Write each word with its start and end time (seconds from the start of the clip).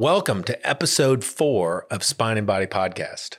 Welcome 0.00 0.44
to 0.44 0.66
episode 0.66 1.24
four 1.24 1.86
of 1.90 2.02
Spine 2.02 2.38
and 2.38 2.46
Body 2.46 2.64
Podcast. 2.64 3.36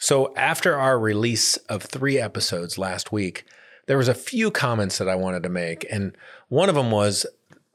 So, 0.00 0.34
after 0.34 0.74
our 0.74 0.98
release 0.98 1.58
of 1.68 1.84
three 1.84 2.18
episodes 2.18 2.76
last 2.76 3.12
week, 3.12 3.44
there 3.86 3.96
was 3.96 4.08
a 4.08 4.12
few 4.12 4.50
comments 4.50 4.98
that 4.98 5.08
I 5.08 5.14
wanted 5.14 5.44
to 5.44 5.48
make, 5.48 5.86
and 5.88 6.16
one 6.48 6.68
of 6.68 6.74
them 6.74 6.90
was 6.90 7.24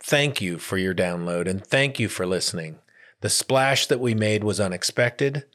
thank 0.02 0.42
you 0.42 0.58
for 0.58 0.78
your 0.78 0.94
download 0.94 1.48
and 1.48 1.66
thank 1.66 2.02
you 2.02 2.10
for 2.10 2.26
listening. 2.26 2.80
The 3.22 3.30
splash 3.30 3.88
that 3.88 4.02
we 4.02 4.14
made 4.14 4.44
was 4.44 4.60
unexpected. 4.60 5.46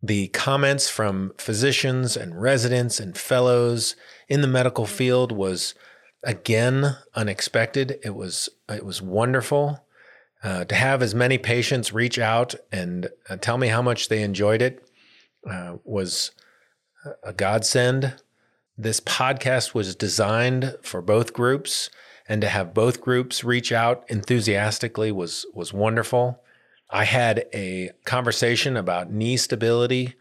The 0.00 0.28
comments 0.28 0.88
from 0.88 1.32
physicians 1.38 2.16
and 2.16 2.40
residents 2.40 3.00
and 3.00 3.18
fellows 3.18 3.96
in 4.28 4.42
the 4.42 4.46
medical 4.46 4.86
field 4.86 5.32
was 5.32 5.74
again 6.22 6.98
unexpected. 7.16 7.98
It 8.04 8.14
was 8.14 8.48
it 8.68 8.84
was 8.84 9.02
wonderful 9.02 9.84
uh, 10.42 10.64
to 10.64 10.74
have 10.74 11.02
as 11.02 11.14
many 11.14 11.38
patients 11.38 11.92
reach 11.92 12.18
out 12.18 12.54
and 12.72 13.08
uh, 13.28 13.36
tell 13.36 13.58
me 13.58 13.68
how 13.68 13.82
much 13.82 14.08
they 14.08 14.22
enjoyed 14.22 14.62
it 14.62 14.82
uh, 15.48 15.76
was 15.84 16.30
a 17.22 17.32
godsend. 17.32 18.14
This 18.76 19.00
podcast 19.00 19.74
was 19.74 19.94
designed 19.94 20.76
for 20.82 21.02
both 21.02 21.32
groups, 21.32 21.90
and 22.28 22.40
to 22.40 22.48
have 22.48 22.72
both 22.72 23.00
groups 23.00 23.44
reach 23.44 23.72
out 23.72 24.04
enthusiastically 24.08 25.12
was 25.12 25.46
was 25.52 25.72
wonderful. 25.72 26.42
I 26.90 27.04
had 27.04 27.46
a 27.54 27.90
conversation 28.04 28.76
about 28.76 29.12
knee 29.12 29.36
stability 29.36 30.14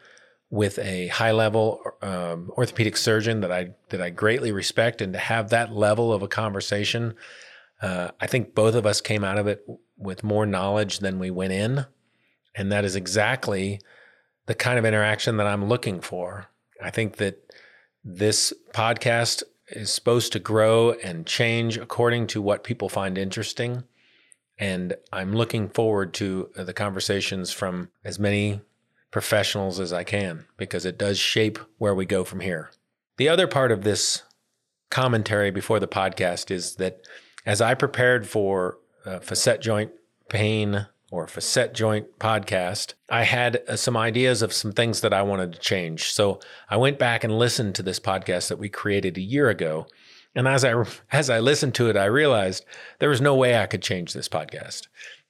with 0.49 0.79
a 0.79 1.07
high 1.07 1.31
level 1.31 1.81
um, 2.01 2.51
orthopedic 2.57 2.97
surgeon 2.97 3.41
that 3.41 3.51
I 3.51 3.71
that 3.89 4.01
I 4.01 4.09
greatly 4.09 4.51
respect, 4.51 5.01
and 5.01 5.13
to 5.13 5.19
have 5.19 5.49
that 5.49 5.73
level 5.73 6.11
of 6.11 6.21
a 6.21 6.27
conversation, 6.27 7.15
uh, 7.81 8.09
I 8.19 8.27
think 8.27 8.55
both 8.55 8.75
of 8.75 8.85
us 8.85 9.01
came 9.01 9.23
out 9.23 9.37
of 9.37 9.47
it 9.47 9.65
with 9.97 10.23
more 10.23 10.45
knowledge 10.45 10.99
than 10.99 11.19
we 11.19 11.31
went 11.31 11.53
in, 11.53 11.85
and 12.55 12.71
that 12.71 12.85
is 12.85 12.95
exactly 12.95 13.79
the 14.45 14.55
kind 14.55 14.79
of 14.79 14.85
interaction 14.85 15.37
that 15.37 15.47
I'm 15.47 15.65
looking 15.65 16.01
for. 16.01 16.47
I 16.81 16.89
think 16.89 17.17
that 17.17 17.53
this 18.03 18.53
podcast 18.73 19.43
is 19.67 19.91
supposed 19.91 20.31
to 20.33 20.39
grow 20.39 20.93
and 21.03 21.25
change 21.25 21.77
according 21.77 22.27
to 22.27 22.41
what 22.41 22.63
people 22.63 22.89
find 22.89 23.17
interesting. 23.17 23.83
And 24.57 24.95
I'm 25.13 25.33
looking 25.33 25.69
forward 25.69 26.13
to 26.15 26.49
the 26.55 26.73
conversations 26.73 27.51
from 27.51 27.89
as 28.03 28.19
many 28.19 28.61
professionals 29.11 29.79
as 29.79 29.93
I 29.93 30.03
can 30.03 30.45
because 30.57 30.85
it 30.85 30.97
does 30.97 31.17
shape 31.17 31.59
where 31.77 31.95
we 31.95 32.05
go 32.05 32.23
from 32.23 32.41
here. 32.41 32.71
The 33.17 33.29
other 33.29 33.47
part 33.47 33.71
of 33.71 33.83
this 33.83 34.23
commentary 34.89 35.51
before 35.51 35.79
the 35.79 35.87
podcast 35.87 36.51
is 36.51 36.75
that 36.75 37.01
as 37.49 37.61
I 37.61 37.73
prepared 37.73 38.27
for 38.27 38.77
uh, 39.07 39.17
facet 39.21 39.59
joint 39.59 39.91
pain 40.29 40.85
or 41.09 41.27
facet 41.27 41.73
joint 41.73 42.19
podcast, 42.19 42.93
I 43.09 43.23
had 43.23 43.63
uh, 43.67 43.75
some 43.75 43.97
ideas 43.97 44.43
of 44.43 44.53
some 44.53 44.71
things 44.71 45.01
that 45.01 45.13
I 45.13 45.23
wanted 45.23 45.53
to 45.53 45.59
change. 45.59 46.11
So 46.11 46.39
I 46.69 46.77
went 46.77 46.99
back 46.99 47.23
and 47.23 47.39
listened 47.39 47.73
to 47.73 47.81
this 47.81 47.99
podcast 47.99 48.49
that 48.49 48.59
we 48.59 48.69
created 48.69 49.17
a 49.17 49.21
year 49.21 49.49
ago. 49.49 49.87
And 50.35 50.47
as 50.47 50.63
I 50.63 50.85
as 51.11 51.31
I 51.31 51.39
listened 51.39 51.73
to 51.75 51.89
it, 51.89 51.97
I 51.97 52.05
realized 52.05 52.65
there 52.99 53.09
was 53.09 53.19
no 53.19 53.33
way 53.33 53.57
I 53.57 53.65
could 53.65 53.81
change 53.81 54.13
this 54.13 54.29
podcast. 54.29 54.85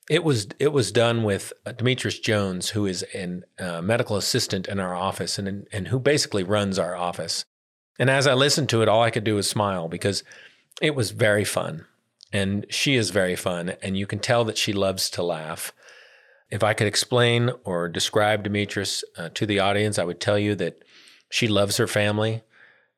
It 0.09 0.25
was 0.25 0.49
it 0.59 0.73
was 0.73 0.91
done 0.91 1.23
with 1.23 1.53
uh, 1.65 1.71
Demetrius 1.71 2.19
Jones, 2.19 2.71
who 2.71 2.85
is 2.85 3.05
a 3.13 3.43
uh, 3.57 3.81
medical 3.81 4.17
assistant 4.17 4.67
in 4.67 4.77
our 4.77 4.93
office 4.93 5.39
and 5.39 5.65
and 5.71 5.87
who 5.87 5.99
basically 5.99 6.43
runs 6.43 6.77
our 6.77 6.97
office. 6.97 7.45
And 7.97 8.09
as 8.09 8.27
I 8.27 8.33
listened 8.33 8.67
to 8.69 8.81
it, 8.81 8.89
all 8.89 9.03
I 9.03 9.09
could 9.09 9.23
do 9.23 9.35
was 9.35 9.49
smile 9.49 9.87
because 9.87 10.21
it 10.81 10.95
was 10.95 11.11
very 11.11 11.45
fun 11.45 11.85
and 12.31 12.65
she 12.69 12.95
is 12.95 13.09
very 13.09 13.35
fun, 13.35 13.75
and 13.81 13.97
you 13.97 14.05
can 14.05 14.19
tell 14.19 14.43
that 14.45 14.57
she 14.57 14.73
loves 14.73 15.09
to 15.11 15.23
laugh. 15.23 15.73
If 16.49 16.63
I 16.63 16.73
could 16.73 16.87
explain 16.87 17.51
or 17.63 17.87
describe 17.87 18.43
Demetrius 18.43 19.03
uh, 19.17 19.29
to 19.29 19.45
the 19.45 19.59
audience, 19.59 19.99
I 19.99 20.03
would 20.03 20.19
tell 20.19 20.39
you 20.39 20.55
that 20.55 20.83
she 21.29 21.47
loves 21.47 21.77
her 21.77 21.87
family, 21.87 22.41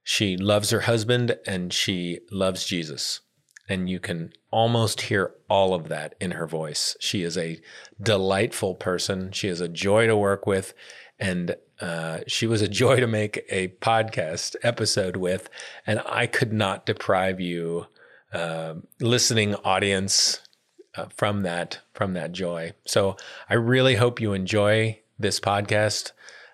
she 0.03 0.37
loves 0.37 0.69
her 0.69 0.81
husband, 0.81 1.37
and 1.45 1.73
she 1.73 2.19
loves 2.31 2.65
Jesus. 2.65 3.21
And 3.69 3.89
you 3.89 3.99
can 3.99 4.33
almost 4.51 5.01
hear 5.01 5.33
all 5.49 5.73
of 5.73 5.87
that 5.89 6.15
in 6.19 6.31
her 6.31 6.47
voice. 6.47 6.97
She 6.99 7.23
is 7.23 7.37
a 7.37 7.61
delightful 8.01 8.75
person. 8.75 9.31
She 9.31 9.47
is 9.47 9.61
a 9.61 9.69
joy 9.69 10.07
to 10.07 10.17
work 10.17 10.45
with. 10.45 10.73
And 11.19 11.55
uh, 11.79 12.19
she 12.27 12.47
was 12.47 12.61
a 12.61 12.67
joy 12.67 12.99
to 12.99 13.07
make 13.07 13.45
a 13.49 13.69
podcast 13.79 14.55
episode 14.63 15.15
with. 15.15 15.49
And 15.87 16.01
I 16.05 16.27
could 16.27 16.51
not 16.51 16.85
deprive 16.85 17.39
you 17.39 17.87
uh, 18.33 18.75
listening 18.99 19.55
audience 19.55 20.39
uh, 20.95 21.05
from 21.15 21.43
that 21.43 21.79
from 21.93 22.13
that 22.13 22.31
joy. 22.31 22.73
So 22.85 23.17
I 23.49 23.55
really 23.55 23.95
hope 23.95 24.19
you 24.19 24.33
enjoy 24.33 24.99
this 25.19 25.39
podcast. 25.39 26.11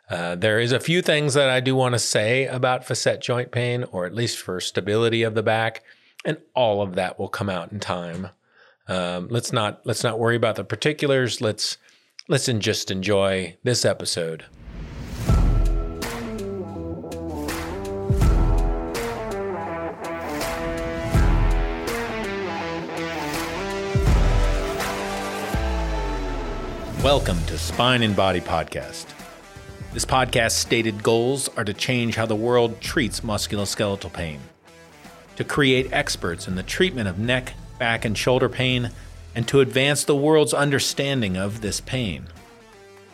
Uh, 0.10 0.36
there 0.36 0.60
is 0.60 0.72
a 0.72 0.80
few 0.80 1.02
things 1.02 1.34
that 1.34 1.50
I 1.50 1.60
do 1.60 1.76
want 1.76 1.94
to 1.94 2.00
say 2.00 2.46
about 2.46 2.86
facet 2.86 3.22
joint 3.22 3.52
pain, 3.52 3.84
or 3.92 4.06
at 4.06 4.16
least 4.16 4.38
for 4.38 4.60
stability 4.60 5.24
of 5.24 5.36
the 5.36 5.44
back, 5.44 5.84
and 6.24 6.38
all 6.56 6.82
of 6.82 6.96
that 6.96 7.20
will 7.20 7.28
come 7.28 7.50
out 7.50 7.72
in 7.72 7.80
time. 7.80 8.30
Um, 8.88 9.28
let's 9.30 9.52
not 9.52 9.82
let's 9.86 10.04
not 10.04 10.20
worry 10.20 10.36
about 10.36 10.56
the 10.56 10.64
particulars. 10.64 11.42
Let's 11.42 11.78
let's 12.28 12.46
just 12.46 12.90
enjoy 12.90 13.58
this 13.64 13.84
episode. 13.84 14.46
Welcome 27.08 27.42
to 27.46 27.58
Spine 27.58 28.04
and 28.04 28.14
Body 28.18 28.42
Podcast. 28.42 29.06
This 29.94 30.04
podcast's 30.04 30.58
stated 30.58 31.04
goals 31.04 31.48
are 31.56 31.64
to 31.64 31.74
change 31.74 32.16
how 32.18 32.26
the 32.26 32.36
world 32.36 32.82
treats 32.82 33.22
musculoskeletal 33.22 34.12
pain, 34.12 34.42
to 35.38 35.46
create 35.46 35.94
experts 35.94 36.50
in 36.50 36.56
the 36.56 36.64
treatment 36.64 37.08
of 37.08 37.18
neck, 37.18 37.54
back, 37.80 38.04
and 38.04 38.18
shoulder 38.18 38.50
pain, 38.50 38.92
and 39.36 39.48
to 39.48 39.62
advance 39.62 40.04
the 40.04 40.18
world's 40.18 40.54
understanding 40.54 41.38
of 41.38 41.62
this 41.62 41.80
pain, 41.80 42.28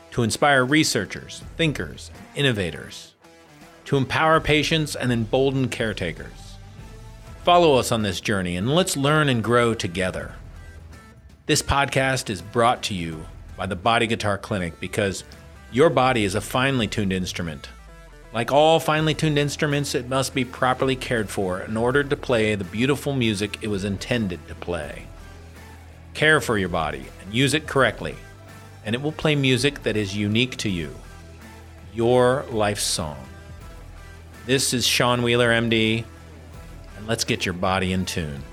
to 0.09 0.23
inspire 0.23 0.65
researchers, 0.65 1.43
thinkers, 1.55 2.09
and 2.15 2.47
innovators, 2.47 3.13
to 3.85 3.95
empower 3.95 4.39
patients 4.39 4.95
and 4.95 5.11
embolden 5.11 5.69
caretakers. 5.69 6.55
Follow 7.43 7.75
us 7.75 7.91
on 7.91 8.01
this 8.01 8.19
journey 8.19 8.57
and 8.57 8.73
let's 8.73 8.97
learn 8.97 9.29
and 9.29 9.43
grow 9.43 9.75
together. 9.75 10.33
This 11.45 11.61
podcast 11.61 12.31
is 12.31 12.41
brought 12.41 12.81
to 12.83 12.95
you 12.95 13.27
by 13.63 13.67
the 13.67 13.75
Body 13.77 14.07
Guitar 14.07 14.37
Clinic 14.37 14.77
because 14.81 15.23
your 15.71 15.89
body 15.89 16.25
is 16.25 16.35
a 16.35 16.41
finely 16.41 16.85
tuned 16.85 17.13
instrument. 17.13 17.69
Like 18.33 18.51
all 18.51 18.77
finely 18.77 19.13
tuned 19.13 19.37
instruments, 19.37 19.95
it 19.95 20.09
must 20.09 20.35
be 20.35 20.43
properly 20.43 20.97
cared 20.97 21.29
for 21.29 21.61
in 21.61 21.77
order 21.77 22.03
to 22.03 22.17
play 22.17 22.55
the 22.55 22.65
beautiful 22.65 23.13
music 23.13 23.59
it 23.61 23.69
was 23.69 23.85
intended 23.85 24.45
to 24.49 24.55
play. 24.55 25.05
Care 26.13 26.41
for 26.41 26.57
your 26.57 26.67
body 26.67 27.05
and 27.21 27.33
use 27.33 27.53
it 27.53 27.65
correctly, 27.65 28.17
and 28.83 28.95
it 28.95 29.01
will 29.01 29.13
play 29.13 29.33
music 29.33 29.83
that 29.83 29.95
is 29.95 30.13
unique 30.13 30.57
to 30.57 30.69
you. 30.69 30.93
Your 31.93 32.43
life 32.51 32.79
song. 32.79 33.25
This 34.45 34.73
is 34.73 34.85
Sean 34.85 35.23
Wheeler, 35.23 35.51
MD, 35.51 36.03
and 36.97 37.07
let's 37.07 37.23
get 37.23 37.45
your 37.45 37.53
body 37.53 37.93
in 37.93 38.05
tune. 38.05 38.43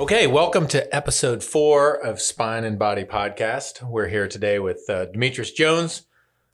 Okay, 0.00 0.28
welcome 0.28 0.68
to 0.68 0.94
episode 0.94 1.42
four 1.42 1.92
of 1.92 2.20
Spine 2.20 2.62
and 2.62 2.78
Body 2.78 3.02
Podcast. 3.02 3.82
We're 3.82 4.06
here 4.06 4.28
today 4.28 4.60
with 4.60 4.88
uh, 4.88 5.06
Demetrius 5.06 5.50
Jones. 5.50 6.02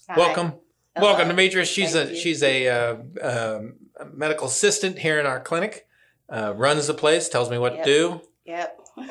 Hi. 0.09 0.19
Welcome, 0.19 0.55
Hello. 0.97 1.09
welcome, 1.09 1.29
Demetrius. 1.29 1.69
She's 1.69 1.93
Thank 1.93 2.09
a 2.09 2.15
you. 2.15 2.19
she's 2.19 2.43
a, 2.43 2.69
uh, 2.69 2.97
um, 3.21 3.75
medical 4.15 4.47
assistant 4.47 4.99
here 4.99 5.21
in 5.21 5.27
our 5.27 5.41
clinic. 5.41 5.87
Uh, 6.27 6.55
runs 6.57 6.87
the 6.87 6.95
place, 6.95 7.29
tells 7.29 7.51
me 7.51 7.59
what 7.59 7.75
yep. 7.75 7.85
to 7.85 7.91
do. 7.93 8.21
Yep. 8.47 8.79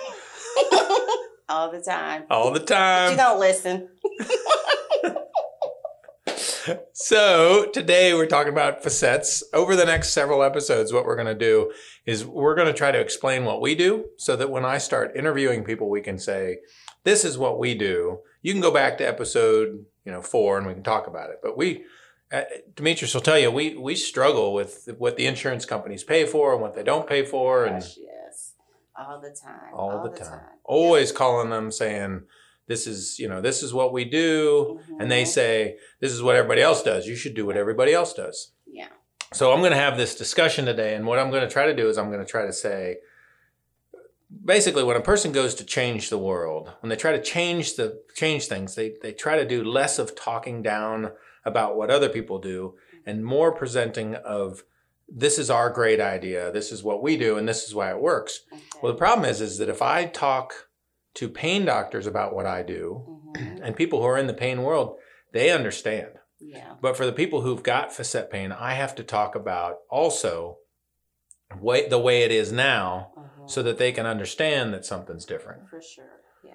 All 1.50 1.72
the 1.72 1.82
time. 1.82 2.24
All 2.32 2.50
the 2.50 2.60
time. 2.60 3.10
But 3.10 3.12
you 3.12 3.18
don't 3.18 3.40
listen. 3.40 3.88
so 6.94 7.70
today 7.74 8.14
we're 8.14 8.26
talking 8.26 8.54
about 8.54 8.84
facets. 8.84 9.44
Over 9.54 9.76
the 9.76 9.86
next 9.86 10.10
several 10.10 10.44
episodes, 10.44 10.94
what 10.94 11.06
we're 11.06 11.16
going 11.16 11.28
to 11.28 11.36
do 11.36 11.72
is 12.06 12.26
we're 12.26 12.56
going 12.56 12.68
to 12.68 12.74
try 12.74 12.92
to 12.92 13.00
explain 13.00 13.46
what 13.46 13.62
we 13.62 13.76
do 13.76 14.06
so 14.18 14.36
that 14.36 14.50
when 14.50 14.66
I 14.66 14.78
start 14.78 15.16
interviewing 15.16 15.64
people, 15.64 15.90
we 15.90 16.02
can 16.02 16.18
say, 16.18 16.58
this 17.04 17.26
is 17.26 17.38
what 17.38 17.60
we 17.60 17.76
do. 17.76 18.20
You 18.42 18.54
can 18.54 18.62
go 18.62 18.72
back 18.72 18.98
to 18.98 19.08
episode, 19.08 19.86
you 20.06 20.12
know, 20.12 20.22
four 20.22 20.58
and 20.58 20.68
we 20.68 20.74
can 20.74 20.84
talk 20.84 21.08
about 21.08 21.30
it. 21.30 21.38
But 21.42 21.58
we, 21.58 21.84
uh, 22.32 22.44
Demetrius 22.76 23.14
will 23.14 23.22
tell 23.22 23.40
you, 23.40 23.52
we, 23.52 23.76
we 23.76 23.96
struggle 23.96 24.54
with 24.54 24.90
what 24.98 25.18
the 25.18 25.26
insurance 25.26 25.66
companies 25.66 26.04
pay 26.04 26.26
for 26.26 26.54
and 26.54 26.62
what 26.62 26.76
they 26.76 26.84
don't 26.84 27.08
pay 27.08 27.26
for. 27.26 27.66
And 27.66 27.82
Gosh, 27.82 27.98
yes, 27.98 28.54
all 28.98 29.22
the 29.22 29.36
time. 29.36 29.74
All, 29.74 29.92
all 29.92 30.04
the, 30.04 30.10
the, 30.12 30.18
time. 30.18 30.40
time. 30.40 30.48
Always 30.64 31.12
calling 31.12 31.50
them 31.50 31.72
saying, 31.72 32.24
this 32.68 32.88
is 32.88 33.20
you 33.20 33.28
know 33.28 33.42
this 33.42 33.64
is 33.64 33.74
what 33.74 33.94
we 33.94 34.06
do 34.06 34.80
mm-hmm. 34.82 35.02
and 35.02 35.12
they 35.12 35.24
mm-hmm. 35.24 35.32
say 35.32 35.78
this 36.00 36.12
is 36.12 36.22
what 36.22 36.36
everybody 36.36 36.62
else 36.62 36.84
does 36.84 37.08
you 37.08 37.16
should 37.16 37.34
do 37.34 37.46
what 37.46 37.58
everybody 37.58 37.94
else 37.94 38.14
does 38.14 38.52
yeah 38.68 38.88
so 39.32 39.52
i'm 39.52 39.60
going 39.60 39.72
to 39.72 39.78
have 39.78 39.98
this 39.98 40.16
discussion 40.16 40.66
today 40.66 40.96
and 40.96 41.06
what 41.06 41.20
i'm 41.20 41.30
going 41.30 41.44
to 41.48 41.50
try 41.52 41.66
to 41.66 41.76
do 41.76 41.90
is 41.90 41.98
i'm 41.98 42.08
going 42.08 42.20
to 42.20 42.26
try 42.26 42.46
to 42.46 42.54
say 42.54 42.98
basically 44.44 44.84
when 44.84 44.98
a 44.98 45.02
person 45.02 45.32
goes 45.32 45.56
to 45.56 45.64
change 45.64 46.10
the 46.10 46.18
world, 46.18 46.72
when 46.80 46.90
they 46.90 46.96
try 46.96 47.12
to 47.12 47.22
change 47.22 47.76
the 47.76 48.02
change 48.16 48.48
things, 48.48 48.76
they 48.76 48.96
they 49.02 49.12
try 49.12 49.38
to 49.38 49.48
do 49.48 49.64
less 49.64 50.00
of 50.00 50.16
talking 50.16 50.62
down 50.62 51.12
about 51.46 51.76
what 51.76 51.90
other 51.90 52.10
people 52.10 52.40
do 52.40 52.76
and 53.06 53.26
more 53.26 53.52
presenting 53.52 54.16
of 54.16 54.64
this 55.10 55.38
is 55.38 55.50
our 55.50 55.70
great 55.70 56.00
idea, 56.00 56.52
this 56.52 56.72
is 56.72 56.84
what 56.84 57.04
we 57.04 57.18
do, 57.18 57.38
and 57.38 57.48
this 57.48 57.64
is 57.68 57.76
why 57.76 57.92
it 57.92 58.00
works. 58.00 58.42
Okay. 58.52 58.62
Well, 58.82 58.94
the 58.94 58.98
problem 58.98 59.30
is, 59.30 59.42
is 59.42 59.58
that 59.58 59.70
if 59.70 59.82
I 59.82 60.06
talk 60.06 60.70
to 61.16 61.30
pain 61.30 61.66
doctors 61.66 62.08
about 62.08 62.34
what 62.36 62.46
I 62.46 62.64
do, 62.64 63.22
Mhm. 63.38 63.60
and 63.64 63.76
people 63.76 64.00
who 64.02 64.08
are 64.08 64.18
in 64.18 64.28
the 64.28 64.34
pain 64.34 64.64
world, 64.64 64.98
they 65.32 65.52
understand. 65.52 66.20
Yeah. 66.40 66.76
But 66.82 66.98
for 66.98 67.06
the 67.06 67.14
people 67.14 67.42
who've 67.42 67.64
got 67.64 67.94
facet 67.94 68.30
pain, 68.30 68.52
I 68.52 68.74
have 68.74 68.96
to 68.96 69.04
talk 69.04 69.36
about 69.36 69.80
also 69.90 70.58
way, 71.60 71.88
the 71.88 72.00
way 72.00 72.24
it 72.24 72.32
is 72.32 72.52
now, 72.52 73.12
Mhm. 73.18 73.50
so 73.50 73.64
that 73.64 73.78
they 73.78 73.92
can 73.92 74.06
understand 74.06 74.74
that 74.74 74.86
something's 74.86 75.26
different. 75.26 75.70
For 75.70 75.82
sure. 75.82 76.22
Yeah. 76.44 76.54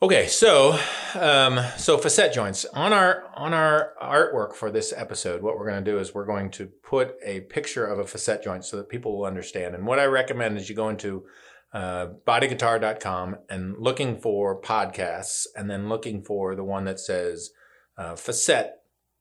Okay, 0.00 0.26
so 0.26 0.78
um, 1.14 1.60
so 1.76 1.96
facet 1.98 2.32
joints 2.32 2.64
on 2.66 2.92
our 2.92 3.24
on 3.34 3.52
our 3.54 3.92
artwork 4.02 4.54
for 4.54 4.70
this 4.70 4.92
episode. 4.96 5.42
What 5.42 5.58
we're 5.58 5.68
going 5.68 5.84
to 5.84 5.90
do 5.90 5.98
is 5.98 6.14
we're 6.14 6.24
going 6.24 6.50
to 6.52 6.66
put 6.82 7.14
a 7.24 7.42
picture 7.42 7.86
of 7.86 7.98
a 7.98 8.06
facet 8.06 8.42
joint 8.42 8.64
so 8.64 8.76
that 8.78 8.88
people 8.88 9.16
will 9.16 9.26
understand. 9.26 9.74
And 9.74 9.86
what 9.86 9.98
I 10.00 10.06
recommend 10.06 10.56
is 10.58 10.68
you 10.68 10.74
go 10.74 10.88
into 10.88 11.26
uh, 11.72 12.08
bodyguitar.com 12.26 13.36
and 13.48 13.76
looking 13.78 14.18
for 14.18 14.60
podcasts, 14.60 15.46
and 15.56 15.70
then 15.70 15.88
looking 15.88 16.22
for 16.22 16.54
the 16.54 16.64
one 16.64 16.84
that 16.84 17.00
says 17.00 17.50
uh, 17.96 18.16
facet 18.16 18.72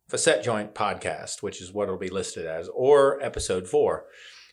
facet 0.10 0.44
joint 0.44 0.76
podcast, 0.76 1.42
which 1.42 1.62
is 1.62 1.72
what 1.72 1.84
it'll 1.84 1.98
be 1.98 2.10
listed 2.10 2.46
as, 2.46 2.70
or 2.74 3.22
episode 3.22 3.68
four. 3.68 4.06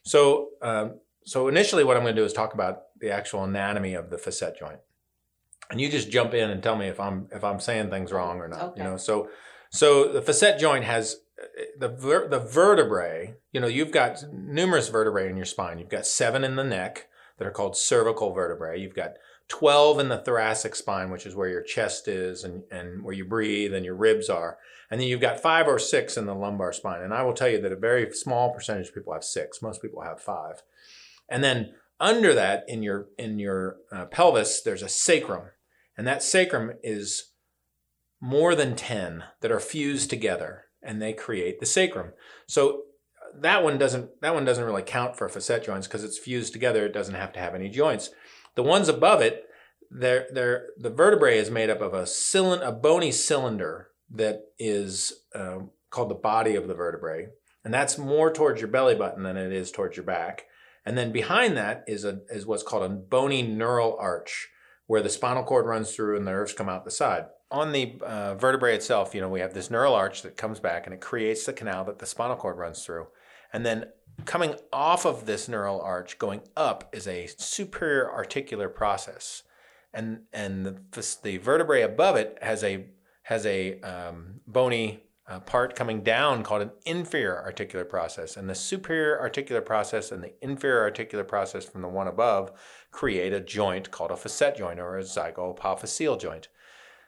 So 0.04 0.50
um, 0.62 1.00
so 1.24 1.48
initially, 1.48 1.84
what 1.84 1.96
I'm 1.96 2.02
going 2.02 2.14
to 2.14 2.20
do 2.20 2.24
is 2.24 2.32
talk 2.32 2.54
about 2.54 2.82
the 3.00 3.10
actual 3.10 3.44
anatomy 3.44 3.94
of 3.94 4.10
the 4.10 4.18
facet 4.18 4.58
joint 4.58 4.80
and 5.70 5.80
you 5.80 5.90
just 5.90 6.10
jump 6.10 6.34
in 6.34 6.50
and 6.50 6.62
tell 6.62 6.76
me 6.76 6.88
if 6.88 6.98
I'm 6.98 7.28
if 7.32 7.44
I'm 7.44 7.60
saying 7.60 7.90
things 7.90 8.12
wrong 8.12 8.38
or 8.38 8.48
not. 8.48 8.62
Okay. 8.62 8.80
You 8.82 8.88
know, 8.88 8.96
so 8.96 9.28
so 9.70 10.10
the 10.10 10.22
facet 10.22 10.58
joint 10.58 10.84
has 10.84 11.16
uh, 11.40 11.64
the 11.78 11.88
ver- 11.88 12.28
the 12.28 12.38
vertebrae. 12.38 13.34
You 13.52 13.60
know, 13.60 13.66
you've 13.66 13.92
got 13.92 14.24
numerous 14.32 14.88
vertebrae 14.88 15.28
in 15.28 15.36
your 15.36 15.46
spine. 15.46 15.78
You've 15.78 15.88
got 15.88 16.06
seven 16.06 16.44
in 16.44 16.56
the 16.56 16.64
neck 16.64 17.08
that 17.38 17.46
are 17.46 17.52
called 17.52 17.76
cervical 17.76 18.32
vertebrae. 18.32 18.80
You've 18.80 18.94
got 18.94 19.14
twelve 19.48 19.98
in 19.98 20.08
the 20.08 20.18
thoracic 20.18 20.74
spine, 20.74 21.10
which 21.10 21.24
is 21.24 21.34
where 21.34 21.48
your 21.48 21.62
chest 21.62 22.06
is 22.08 22.44
and 22.44 22.64
and 22.70 23.02
where 23.02 23.14
you 23.14 23.24
breathe 23.24 23.72
and 23.72 23.84
your 23.84 23.96
ribs 23.96 24.28
are. 24.28 24.58
And 24.90 25.00
then 25.00 25.08
you've 25.08 25.20
got 25.20 25.40
five 25.40 25.66
or 25.66 25.78
six 25.78 26.16
in 26.16 26.26
the 26.26 26.34
lumbar 26.34 26.72
spine. 26.72 27.02
And 27.02 27.12
I 27.12 27.22
will 27.22 27.34
tell 27.34 27.48
you 27.48 27.60
that 27.60 27.72
a 27.72 27.76
very 27.76 28.10
small 28.12 28.52
percentage 28.52 28.88
of 28.88 28.94
people 28.94 29.12
have 29.12 29.24
six. 29.24 29.60
Most 29.60 29.82
people 29.82 30.02
have 30.02 30.20
five. 30.20 30.62
And 31.28 31.44
then 31.44 31.74
under 32.00 32.32
that, 32.34 32.64
in 32.68 32.82
your 32.82 33.08
in 33.18 33.38
your 33.38 33.76
uh, 33.92 34.06
pelvis, 34.06 34.62
there's 34.62 34.82
a 34.82 34.88
sacrum, 34.88 35.50
and 35.96 36.06
that 36.06 36.22
sacrum 36.22 36.72
is 36.82 37.32
more 38.20 38.54
than 38.54 38.76
ten 38.76 39.24
that 39.40 39.52
are 39.52 39.60
fused 39.60 40.10
together, 40.10 40.64
and 40.82 41.00
they 41.00 41.12
create 41.12 41.60
the 41.60 41.66
sacrum. 41.66 42.12
So 42.46 42.82
that 43.40 43.62
one 43.62 43.78
doesn't 43.78 44.20
that 44.20 44.34
one 44.34 44.44
doesn't 44.44 44.64
really 44.64 44.82
count 44.82 45.16
for 45.16 45.28
facet 45.28 45.64
joints 45.64 45.86
because 45.86 46.04
it's 46.04 46.18
fused 46.18 46.52
together. 46.52 46.86
It 46.86 46.92
doesn't 46.92 47.14
have 47.14 47.32
to 47.34 47.40
have 47.40 47.54
any 47.54 47.68
joints. 47.68 48.10
The 48.54 48.62
ones 48.62 48.88
above 48.88 49.20
it, 49.20 49.44
they're, 49.90 50.26
they're, 50.32 50.70
the 50.76 50.90
vertebrae 50.90 51.38
is 51.38 51.50
made 51.50 51.70
up 51.70 51.80
of 51.80 51.94
a 51.94 52.06
cylinder, 52.06 52.64
a 52.64 52.72
bony 52.72 53.12
cylinder 53.12 53.88
that 54.10 54.46
is 54.58 55.12
um, 55.34 55.70
called 55.90 56.10
the 56.10 56.16
body 56.16 56.56
of 56.56 56.68
the 56.68 56.74
vertebrae, 56.74 57.28
and 57.64 57.72
that's 57.72 57.98
more 57.98 58.32
towards 58.32 58.60
your 58.60 58.68
belly 58.68 58.94
button 58.94 59.22
than 59.22 59.36
it 59.36 59.52
is 59.52 59.70
towards 59.70 59.96
your 59.96 60.04
back. 60.04 60.46
And 60.84 60.96
then 60.96 61.12
behind 61.12 61.56
that 61.56 61.84
is 61.86 62.04
a 62.04 62.20
is 62.30 62.46
what's 62.46 62.62
called 62.62 62.82
a 62.82 62.88
bony 62.88 63.42
neural 63.42 63.96
arch, 64.00 64.48
where 64.86 65.02
the 65.02 65.08
spinal 65.08 65.44
cord 65.44 65.66
runs 65.66 65.94
through 65.94 66.16
and 66.16 66.26
the 66.26 66.30
nerves 66.30 66.54
come 66.54 66.68
out 66.68 66.84
the 66.84 66.90
side. 66.90 67.26
On 67.50 67.72
the 67.72 67.98
uh, 68.02 68.34
vertebrae 68.34 68.74
itself, 68.74 69.14
you 69.14 69.20
know, 69.20 69.28
we 69.28 69.40
have 69.40 69.54
this 69.54 69.70
neural 69.70 69.94
arch 69.94 70.22
that 70.22 70.36
comes 70.36 70.60
back 70.60 70.86
and 70.86 70.94
it 70.94 71.00
creates 71.00 71.46
the 71.46 71.52
canal 71.52 71.84
that 71.84 71.98
the 71.98 72.06
spinal 72.06 72.36
cord 72.36 72.58
runs 72.58 72.84
through. 72.84 73.06
And 73.52 73.64
then 73.64 73.86
coming 74.24 74.54
off 74.72 75.06
of 75.06 75.26
this 75.26 75.48
neural 75.48 75.80
arch, 75.80 76.18
going 76.18 76.42
up, 76.56 76.88
is 76.92 77.06
a 77.06 77.28
superior 77.36 78.10
articular 78.10 78.68
process, 78.68 79.42
and 79.92 80.20
and 80.32 80.66
the, 80.66 81.16
the 81.22 81.38
vertebrae 81.38 81.82
above 81.82 82.16
it 82.16 82.38
has 82.42 82.62
a 82.62 82.86
has 83.22 83.44
a 83.46 83.80
um, 83.80 84.40
bony 84.46 85.02
uh, 85.28 85.40
part 85.40 85.74
coming 85.76 86.02
down 86.02 86.42
called 86.42 86.62
an 86.62 86.70
inferior 86.86 87.42
articular 87.42 87.84
process. 87.84 88.36
And 88.36 88.48
the 88.48 88.54
superior 88.54 89.20
articular 89.20 89.60
process 89.60 90.10
and 90.10 90.22
the 90.22 90.32
inferior 90.42 90.80
articular 90.80 91.24
process 91.24 91.64
from 91.66 91.82
the 91.82 91.88
one 91.88 92.08
above 92.08 92.52
create 92.90 93.34
a 93.34 93.40
joint 93.40 93.90
called 93.90 94.10
a 94.10 94.16
facet 94.16 94.56
joint 94.56 94.80
or 94.80 94.98
a 94.98 95.02
zygapophyseal 95.02 96.18
joint. 96.18 96.48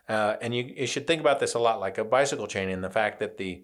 Uh, 0.09 0.37
and 0.43 0.55
you, 0.55 0.65
you 0.77 0.87
should 0.87 1.07
think 1.07 1.21
about 1.21 1.41
this 1.41 1.55
a 1.55 1.59
lot 1.59 1.81
like 1.81 1.97
a 1.97 2.05
bicycle 2.05 2.47
chain 2.47 2.69
in 2.69 2.83
the 2.83 2.91
fact 2.91 3.21
that 3.21 3.39
the 3.39 3.63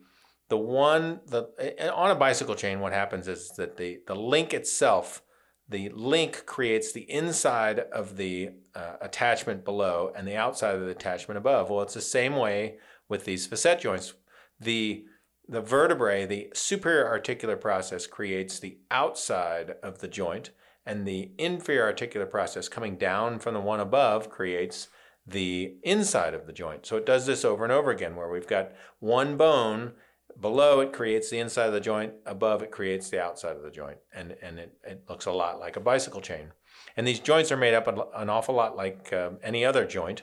the 0.48 0.56
one 0.56 1.20
the 1.26 1.92
on 1.92 2.10
a 2.10 2.14
bicycle 2.14 2.54
chain 2.54 2.80
what 2.80 2.92
happens 2.92 3.28
is 3.28 3.50
that 3.56 3.76
the 3.76 4.00
the 4.06 4.14
link 4.14 4.54
itself 4.54 5.22
the 5.68 5.88
link 5.90 6.46
creates 6.46 6.92
the 6.92 7.10
inside 7.10 7.80
of 7.80 8.16
the 8.16 8.50
uh, 8.74 8.94
attachment 9.00 9.64
below 9.64 10.12
and 10.16 10.26
the 10.26 10.36
outside 10.36 10.74
of 10.74 10.82
the 10.82 10.88
attachment 10.88 11.38
above 11.38 11.70
well 11.70 11.82
it's 11.82 11.94
the 11.94 12.00
same 12.00 12.36
way 12.36 12.76
with 13.08 13.24
these 13.24 13.46
facet 13.46 13.80
joints 13.80 14.14
the 14.60 15.04
the 15.48 15.60
vertebrae, 15.60 16.26
the 16.26 16.50
superior 16.54 17.06
articular 17.06 17.56
process 17.56 18.06
creates 18.06 18.58
the 18.58 18.78
outside 18.90 19.74
of 19.82 20.00
the 20.00 20.08
joint, 20.08 20.50
and 20.84 21.06
the 21.06 21.32
inferior 21.38 21.84
articular 21.84 22.26
process 22.26 22.68
coming 22.68 22.96
down 22.96 23.38
from 23.38 23.54
the 23.54 23.60
one 23.60 23.80
above 23.80 24.28
creates 24.28 24.88
the 25.26 25.76
inside 25.82 26.34
of 26.34 26.46
the 26.46 26.52
joint. 26.52 26.86
So 26.86 26.96
it 26.96 27.06
does 27.06 27.26
this 27.26 27.44
over 27.44 27.64
and 27.64 27.72
over 27.72 27.90
again, 27.90 28.16
where 28.16 28.28
we've 28.28 28.46
got 28.46 28.72
one 28.98 29.36
bone 29.36 29.92
below 30.40 30.80
it 30.80 30.92
creates 30.92 31.30
the 31.30 31.38
inside 31.38 31.66
of 31.66 31.72
the 31.72 31.80
joint, 31.80 32.14
above 32.24 32.62
it 32.62 32.70
creates 32.70 33.10
the 33.10 33.22
outside 33.22 33.56
of 33.56 33.62
the 33.62 33.70
joint, 33.70 33.98
and 34.14 34.36
and 34.42 34.58
it, 34.58 34.76
it 34.84 35.04
looks 35.08 35.26
a 35.26 35.32
lot 35.32 35.58
like 35.58 35.76
a 35.76 35.80
bicycle 35.80 36.20
chain. 36.20 36.52
And 36.96 37.06
these 37.06 37.20
joints 37.20 37.52
are 37.52 37.56
made 37.56 37.74
up 37.74 37.86
an 37.88 38.30
awful 38.30 38.54
lot 38.54 38.76
like 38.76 39.12
um, 39.12 39.38
any 39.42 39.64
other 39.64 39.86
joint. 39.86 40.22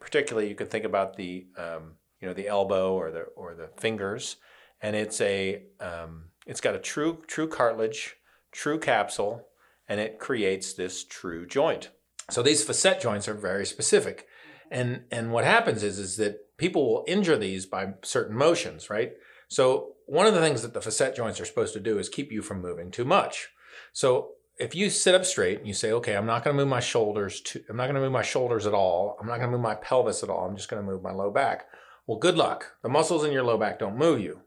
Particularly, 0.00 0.48
you 0.48 0.54
could 0.54 0.70
think 0.70 0.84
about 0.84 1.16
the 1.16 1.46
um, 1.56 1.92
you 2.20 2.28
know 2.28 2.34
the 2.34 2.48
elbow 2.48 2.94
or 2.94 3.10
the 3.10 3.22
or 3.36 3.54
the 3.54 3.68
fingers. 3.76 4.36
And 4.80 4.94
it's 4.94 5.20
a 5.20 5.62
um, 5.80 6.24
it's 6.46 6.60
got 6.60 6.74
a 6.74 6.78
true 6.78 7.22
true 7.26 7.48
cartilage 7.48 8.16
true 8.50 8.78
capsule 8.78 9.46
and 9.88 10.00
it 10.00 10.18
creates 10.18 10.72
this 10.72 11.04
true 11.04 11.46
joint. 11.46 11.90
So 12.30 12.42
these 12.42 12.64
facet 12.64 13.00
joints 13.00 13.28
are 13.28 13.34
very 13.34 13.66
specific. 13.66 14.26
And 14.70 15.04
and 15.10 15.32
what 15.32 15.44
happens 15.44 15.82
is 15.82 15.98
is 15.98 16.16
that 16.16 16.56
people 16.58 16.86
will 16.86 17.04
injure 17.06 17.38
these 17.38 17.66
by 17.66 17.94
certain 18.02 18.36
motions 18.36 18.90
right 18.90 19.12
so 19.48 19.94
one 20.06 20.26
of 20.26 20.34
the 20.34 20.40
things 20.40 20.62
that 20.62 20.74
the 20.74 20.80
facet 20.80 21.16
joints 21.16 21.40
are 21.40 21.44
supposed 21.44 21.74
to 21.74 21.80
do 21.80 21.98
is 21.98 22.08
keep 22.08 22.30
you 22.30 22.42
from 22.42 22.62
moving 22.62 22.90
too 22.90 23.04
much 23.04 23.48
so 23.92 24.32
if 24.58 24.74
you 24.74 24.90
sit 24.90 25.14
up 25.14 25.24
straight 25.24 25.58
and 25.58 25.68
you 25.68 25.74
say, 25.74 25.92
okay, 25.92 26.16
I'm 26.16 26.26
not 26.26 26.42
going 26.42 26.56
to 26.56 26.60
move 26.60 26.68
my 26.68 26.80
shoulders 26.80 27.40
to, 27.42 27.62
I'm 27.68 27.76
not 27.76 27.84
going 27.84 27.94
to 27.94 28.00
move 28.00 28.12
my 28.12 28.22
shoulders 28.22 28.66
at 28.66 28.74
all. 28.74 29.16
I'm 29.20 29.26
not 29.26 29.36
going 29.36 29.50
to 29.50 29.56
move 29.56 29.62
my 29.62 29.76
pelvis 29.76 30.22
at 30.22 30.30
all. 30.30 30.46
I'm 30.46 30.56
just 30.56 30.68
going 30.68 30.84
to 30.84 30.90
move 30.90 31.02
my 31.02 31.12
low 31.12 31.30
back. 31.30 31.66
Well, 32.06 32.18
good 32.18 32.36
luck. 32.36 32.72
The 32.82 32.88
muscles 32.88 33.24
in 33.24 33.32
your 33.32 33.44
low 33.44 33.56
back 33.56 33.78
don't 33.78 33.96
move 33.96 34.20
you. 34.20 34.40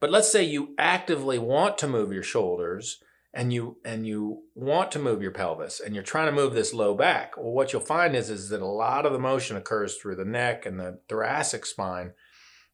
But 0.00 0.10
let's 0.10 0.30
say 0.30 0.44
you 0.44 0.74
actively 0.78 1.38
want 1.38 1.78
to 1.78 1.88
move 1.88 2.12
your 2.12 2.22
shoulders 2.22 3.02
and 3.34 3.52
you 3.52 3.76
and 3.84 4.06
you 4.06 4.42
want 4.54 4.90
to 4.92 4.98
move 4.98 5.22
your 5.22 5.30
pelvis 5.30 5.80
and 5.80 5.94
you're 5.94 6.04
trying 6.04 6.26
to 6.26 6.32
move 6.32 6.54
this 6.54 6.74
low 6.74 6.94
back. 6.94 7.36
Well, 7.36 7.52
what 7.52 7.72
you'll 7.72 7.82
find 7.82 8.14
is 8.14 8.30
is 8.30 8.48
that 8.50 8.60
a 8.60 8.66
lot 8.66 9.06
of 9.06 9.12
the 9.12 9.18
motion 9.18 9.56
occurs 9.56 9.96
through 9.96 10.16
the 10.16 10.24
neck 10.24 10.66
and 10.66 10.78
the 10.78 11.00
thoracic 11.08 11.66
spine, 11.66 12.12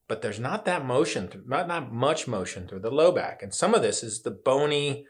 but 0.08 0.23
there's 0.23 0.40
not 0.40 0.64
that 0.64 0.84
motion, 0.84 1.44
not 1.46 1.68
not 1.68 1.92
much 1.92 2.26
motion 2.26 2.68
through 2.68 2.80
the 2.80 2.90
low 2.90 3.12
back. 3.12 3.42
And 3.42 3.54
some 3.54 3.75
of 3.75 3.82
this 3.82 4.02
is 4.02 4.23
the 4.23 4.30
bony 4.30 5.06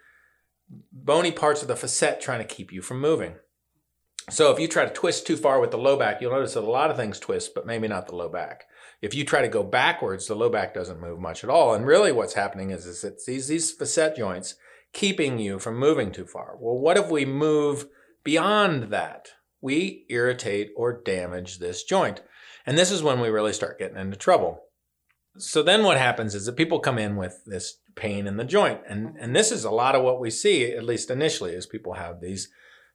bony 0.93 1.31
parts 1.31 1.63
of 1.63 1.69
the 1.69 1.77
facet 1.77 2.21
trying 2.21 2.41
to 2.47 2.55
keep 2.55 2.73
you 2.73 2.83
from 2.83 3.01
moving. 3.01 3.37
So 4.31 4.51
if 4.51 4.59
you 4.59 4.69
try 4.69 4.87
to 4.87 4.93
twist 4.93 5.27
too 5.27 5.37
far 5.37 5.61
with 5.61 5.71
the 5.71 5.77
low 5.77 5.99
back, 5.99 6.21
you'll 6.21 6.33
notice 6.33 6.55
that 6.55 6.65
a 6.65 6.71
lot 6.71 6.91
of 6.91 6.97
things 6.97 7.19
twist, 7.19 7.55
but 7.55 7.67
maybe 7.67 7.89
not 7.89 8.07
the 8.07 8.17
low 8.17 8.31
back. 8.31 8.65
If 9.03 9.15
you 9.15 9.25
try 9.25 9.43
to 9.43 9.49
go 9.49 9.63
backwards, 9.63 10.27
the 10.27 10.35
low 10.35 10.49
back 10.49 10.73
doesn't 10.73 11.01
move 11.01 11.21
much 11.21 11.45
at 11.45 11.51
all. 11.51 11.75
And 11.75 11.87
really 11.87 12.11
what's 12.11 12.33
happening 12.33 12.71
is, 12.71 12.87
is 12.87 13.05
it's 13.05 13.27
these, 13.27 13.49
these 13.49 13.71
facet 13.71 14.17
joints 14.17 14.55
keeping 14.95 15.39
you 15.39 15.59
from 15.59 15.79
moving 15.79 16.11
too 16.11 16.25
far. 16.25 16.57
Well, 16.59 16.79
what 16.79 16.97
if 16.97 17.11
we 17.11 17.27
move 17.27 17.87
beyond 18.23 18.85
that? 18.85 19.29
We 19.61 20.07
irritate 20.09 20.71
or 20.75 21.03
damage 21.03 21.59
this 21.59 21.85
joint. 21.85 22.23
And 22.65 22.79
this 22.79 22.91
is 22.91 23.03
when 23.03 23.21
we 23.21 23.29
really 23.29 23.53
start 23.53 23.79
getting 23.79 23.99
into 23.99 24.17
trouble. 24.17 24.63
So 25.37 25.63
then 25.63 25.83
what 25.83 25.99
happens 25.99 26.35
is 26.35 26.47
that 26.47 26.57
people 26.57 26.79
come 26.79 26.99
in 26.99 27.17
with 27.17 27.45
this 27.45 27.79
pain 27.97 28.27
in 28.27 28.37
the 28.37 28.45
joint. 28.45 28.81
And, 28.89 29.17
and 29.19 29.35
this 29.35 29.51
is 29.51 29.65
a 29.65 29.71
lot 29.71 29.95
of 29.95 30.03
what 30.03 30.21
we 30.21 30.31
see, 30.31 30.73
at 30.73 30.85
least 30.85 31.11
initially, 31.11 31.53
is 31.53 31.67
people 31.67 31.95
have 31.95 32.21
these 32.21 32.49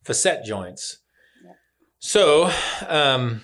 facet 0.04 0.46
joints. 0.46 1.00
Yeah. 1.44 1.52
So 2.00 2.52
um, 2.88 3.42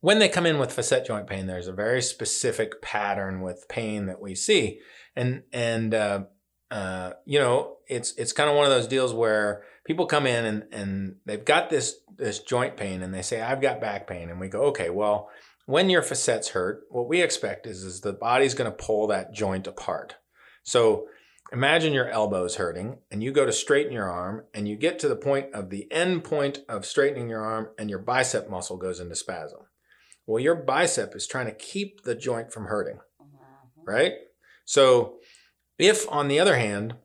when 0.00 0.18
they 0.18 0.28
come 0.28 0.46
in 0.46 0.58
with 0.58 0.72
facet 0.72 1.06
joint 1.06 1.26
pain, 1.26 1.46
there's 1.46 1.68
a 1.68 1.72
very 1.72 2.02
specific 2.02 2.82
pattern 2.82 3.40
with 3.40 3.66
pain 3.68 4.06
that 4.06 4.20
we 4.20 4.34
see. 4.34 4.80
And, 5.16 5.44
and 5.52 5.94
uh, 5.94 6.24
uh, 6.70 7.12
you 7.24 7.38
know, 7.38 7.78
it's, 7.88 8.12
it's 8.16 8.32
kind 8.32 8.50
of 8.50 8.56
one 8.56 8.66
of 8.66 8.72
those 8.72 8.88
deals 8.88 9.14
where 9.14 9.62
people 9.84 10.06
come 10.06 10.26
in 10.26 10.44
and, 10.44 10.64
and 10.72 11.16
they've 11.24 11.44
got 11.44 11.70
this 11.70 11.96
this 12.16 12.38
joint 12.38 12.76
pain 12.76 13.02
and 13.02 13.12
they 13.12 13.22
say 13.22 13.40
I've 13.40 13.60
got 13.60 13.80
back 13.80 14.06
pain 14.06 14.30
and 14.30 14.40
we 14.40 14.48
go 14.48 14.66
okay 14.66 14.90
well 14.90 15.30
when 15.66 15.90
your 15.90 16.02
facets 16.02 16.48
hurt 16.50 16.84
what 16.90 17.08
we 17.08 17.22
expect 17.22 17.66
is 17.66 17.82
is 17.84 18.00
the 18.00 18.12
body's 18.12 18.54
going 18.54 18.70
to 18.70 18.76
pull 18.76 19.06
that 19.06 19.32
joint 19.32 19.66
apart 19.66 20.16
so 20.62 21.06
imagine 21.52 21.92
your 21.92 22.08
elbow's 22.08 22.56
hurting 22.56 22.98
and 23.10 23.22
you 23.22 23.30
go 23.32 23.44
to 23.44 23.52
straighten 23.52 23.92
your 23.92 24.10
arm 24.10 24.44
and 24.54 24.68
you 24.68 24.76
get 24.76 24.98
to 24.98 25.08
the 25.08 25.16
point 25.16 25.46
of 25.54 25.70
the 25.70 25.90
end 25.92 26.24
point 26.24 26.60
of 26.68 26.86
straightening 26.86 27.28
your 27.28 27.42
arm 27.42 27.68
and 27.78 27.90
your 27.90 27.98
bicep 27.98 28.48
muscle 28.50 28.76
goes 28.76 29.00
into 29.00 29.14
spasm 29.14 29.60
well 30.26 30.42
your 30.42 30.54
bicep 30.54 31.14
is 31.14 31.26
trying 31.26 31.46
to 31.46 31.54
keep 31.54 32.02
the 32.02 32.14
joint 32.14 32.52
from 32.52 32.66
hurting 32.66 32.98
Mhm. 33.20 33.86
right 33.86 34.12
so 34.64 35.18
if 35.78 36.10
on 36.10 36.28
the 36.28 36.40
other 36.40 36.56
hand 36.56 36.96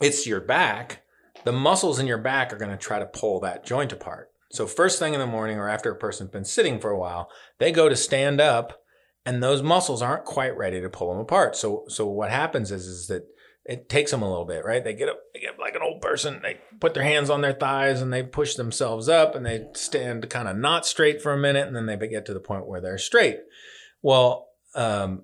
it's 0.00 0.26
your 0.26 0.40
back 0.40 1.02
the 1.44 1.52
muscles 1.52 1.98
in 1.98 2.06
your 2.06 2.18
back 2.18 2.52
are 2.52 2.56
going 2.56 2.70
to 2.70 2.76
try 2.76 2.98
to 2.98 3.06
pull 3.06 3.40
that 3.40 3.64
joint 3.66 3.92
apart. 3.92 4.30
So 4.54 4.66
first 4.66 4.98
thing 4.98 5.14
in 5.14 5.20
the 5.20 5.26
morning 5.26 5.58
or 5.58 5.68
after 5.68 5.90
a 5.90 5.96
person's 5.96 6.30
been 6.30 6.44
sitting 6.44 6.78
for 6.78 6.90
a 6.90 6.98
while, 6.98 7.28
they 7.58 7.72
go 7.72 7.88
to 7.88 7.96
stand 7.96 8.40
up 8.40 8.80
and 9.26 9.42
those 9.42 9.62
muscles 9.62 10.02
aren't 10.02 10.24
quite 10.24 10.56
ready 10.56 10.80
to 10.80 10.88
pull 10.88 11.10
them 11.10 11.20
apart. 11.20 11.56
So 11.56 11.84
so 11.88 12.06
what 12.06 12.30
happens 12.30 12.70
is 12.70 12.86
is 12.86 13.06
that 13.08 13.24
it 13.64 13.88
takes 13.88 14.10
them 14.10 14.22
a 14.22 14.28
little 14.28 14.44
bit, 14.44 14.64
right? 14.64 14.84
They 14.84 14.92
get 14.92 15.08
up, 15.08 15.18
they 15.32 15.40
get 15.40 15.58
like 15.58 15.74
an 15.74 15.82
old 15.82 16.02
person, 16.02 16.40
they 16.42 16.60
put 16.80 16.92
their 16.94 17.02
hands 17.02 17.30
on 17.30 17.40
their 17.40 17.54
thighs 17.54 18.02
and 18.02 18.12
they 18.12 18.22
push 18.22 18.54
themselves 18.54 19.08
up 19.08 19.34
and 19.34 19.44
they 19.44 19.66
stand 19.74 20.28
kind 20.28 20.48
of 20.48 20.56
not 20.56 20.86
straight 20.86 21.22
for 21.22 21.32
a 21.32 21.38
minute 21.38 21.66
and 21.66 21.74
then 21.74 21.86
they 21.86 21.96
get 22.06 22.26
to 22.26 22.34
the 22.34 22.40
point 22.40 22.68
where 22.68 22.82
they're 22.82 22.98
straight. 22.98 23.38
Well, 24.02 24.48
um, 24.74 25.22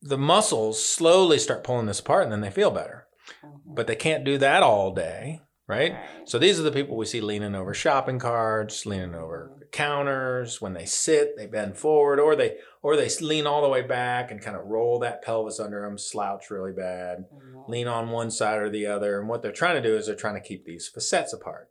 the 0.00 0.18
muscles 0.18 0.84
slowly 0.84 1.38
start 1.38 1.62
pulling 1.62 1.86
this 1.86 2.00
apart 2.00 2.24
and 2.24 2.32
then 2.32 2.40
they 2.40 2.50
feel 2.50 2.70
better. 2.70 3.06
Mhm. 3.44 3.60
But 3.66 3.86
they 3.86 3.96
can't 3.96 4.24
do 4.24 4.38
that 4.38 4.62
all 4.62 4.92
day, 4.92 5.40
right? 5.66 5.94
So 6.24 6.38
these 6.38 6.58
are 6.60 6.62
the 6.62 6.72
people 6.72 6.96
we 6.96 7.06
see 7.06 7.20
leaning 7.20 7.54
over 7.54 7.72
shopping 7.74 8.18
carts, 8.18 8.84
leaning 8.86 9.14
over 9.14 9.50
counters. 9.72 10.60
When 10.60 10.72
they 10.74 10.84
sit, 10.84 11.36
they 11.36 11.46
bend 11.46 11.76
forward, 11.76 12.20
or 12.20 12.36
they 12.36 12.56
or 12.82 12.96
they 12.96 13.08
lean 13.20 13.46
all 13.46 13.62
the 13.62 13.68
way 13.68 13.82
back 13.82 14.30
and 14.30 14.40
kind 14.42 14.56
of 14.56 14.66
roll 14.66 14.98
that 15.00 15.22
pelvis 15.22 15.58
under 15.60 15.82
them, 15.82 15.96
slouch 15.98 16.50
really 16.50 16.72
bad, 16.72 17.24
Mhm. 17.34 17.68
lean 17.68 17.88
on 17.88 18.10
one 18.10 18.30
side 18.30 18.58
or 18.60 18.68
the 18.70 18.86
other. 18.86 19.18
And 19.18 19.28
what 19.28 19.42
they're 19.42 19.52
trying 19.52 19.82
to 19.82 19.88
do 19.88 19.96
is 19.96 20.06
they're 20.06 20.14
trying 20.14 20.34
to 20.40 20.46
keep 20.46 20.64
these 20.64 20.88
facets 20.88 21.32
apart. 21.32 21.70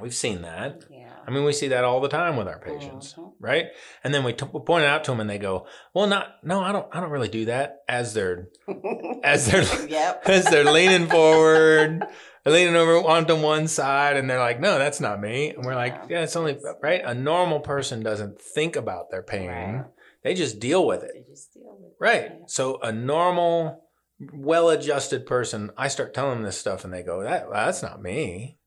We've 0.00 0.14
seen 0.14 0.40
that. 0.42 0.84
Yeah. 0.90 1.10
I 1.26 1.30
mean, 1.30 1.44
we 1.44 1.52
see 1.52 1.68
that 1.68 1.84
all 1.84 2.00
the 2.00 2.08
time 2.08 2.36
with 2.36 2.48
our 2.48 2.58
patients, 2.58 3.14
Mhm. 3.14 3.32
right? 3.38 3.66
And 4.02 4.12
then 4.14 4.24
we 4.24 4.32
t- 4.32 4.46
we 4.50 4.60
point 4.60 4.84
it 4.84 4.88
out 4.88 5.04
to 5.04 5.10
them, 5.10 5.20
and 5.20 5.28
they 5.28 5.36
go, 5.38 5.66
"Well, 5.94 6.06
not 6.06 6.42
no, 6.42 6.60
I 6.60 6.72
don't, 6.72 6.86
I 6.92 6.98
don't 7.00 7.10
really 7.10 7.28
do 7.28 7.44
that." 7.44 7.82
As 7.88 8.14
they're 8.14 8.48
as 9.22 9.50
they're 9.50 9.62
yep. 9.88 10.22
as 10.26 10.46
they're 10.46 10.64
leaning 10.64 11.06
forward, 11.08 12.06
leaning 12.50 12.74
over 12.76 12.96
onto 12.96 13.36
one 13.36 13.68
side, 13.68 14.16
and 14.16 14.28
they're 14.28 14.38
like, 14.40 14.58
"No, 14.60 14.78
that's 14.78 15.00
not 15.00 15.20
me." 15.20 15.50
And 15.50 15.64
we're 15.64 15.74
like, 15.76 15.94
Yeah. 15.94 16.06
"Yeah, 16.10 16.20
it's 16.22 16.36
only 16.36 16.58
right." 16.82 17.02
A 17.04 17.14
normal 17.14 17.60
person 17.60 18.02
doesn't 18.02 18.40
think 18.40 18.74
about 18.76 19.10
their 19.10 19.22
pain; 19.22 19.48
Right. 19.48 19.84
they 20.24 20.34
just 20.34 20.58
deal 20.58 20.86
with 20.86 21.02
it, 21.04 21.12
They 21.14 21.24
just 21.30 21.52
deal 21.54 21.76
with 21.78 21.90
it. 21.92 21.96
right? 22.00 22.32
Yeah. 22.40 22.46
So 22.46 22.78
a 22.80 22.90
normal, 22.92 23.84
well-adjusted 24.32 25.26
person, 25.26 25.70
I 25.76 25.88
start 25.88 26.14
telling 26.14 26.36
them 26.36 26.42
this 26.44 26.58
stuff, 26.58 26.84
and 26.84 26.92
they 26.92 27.02
go, 27.02 27.22
"That 27.22 27.48
well, 27.50 27.64
that's 27.66 27.82
not 27.82 28.02
me," 28.02 28.58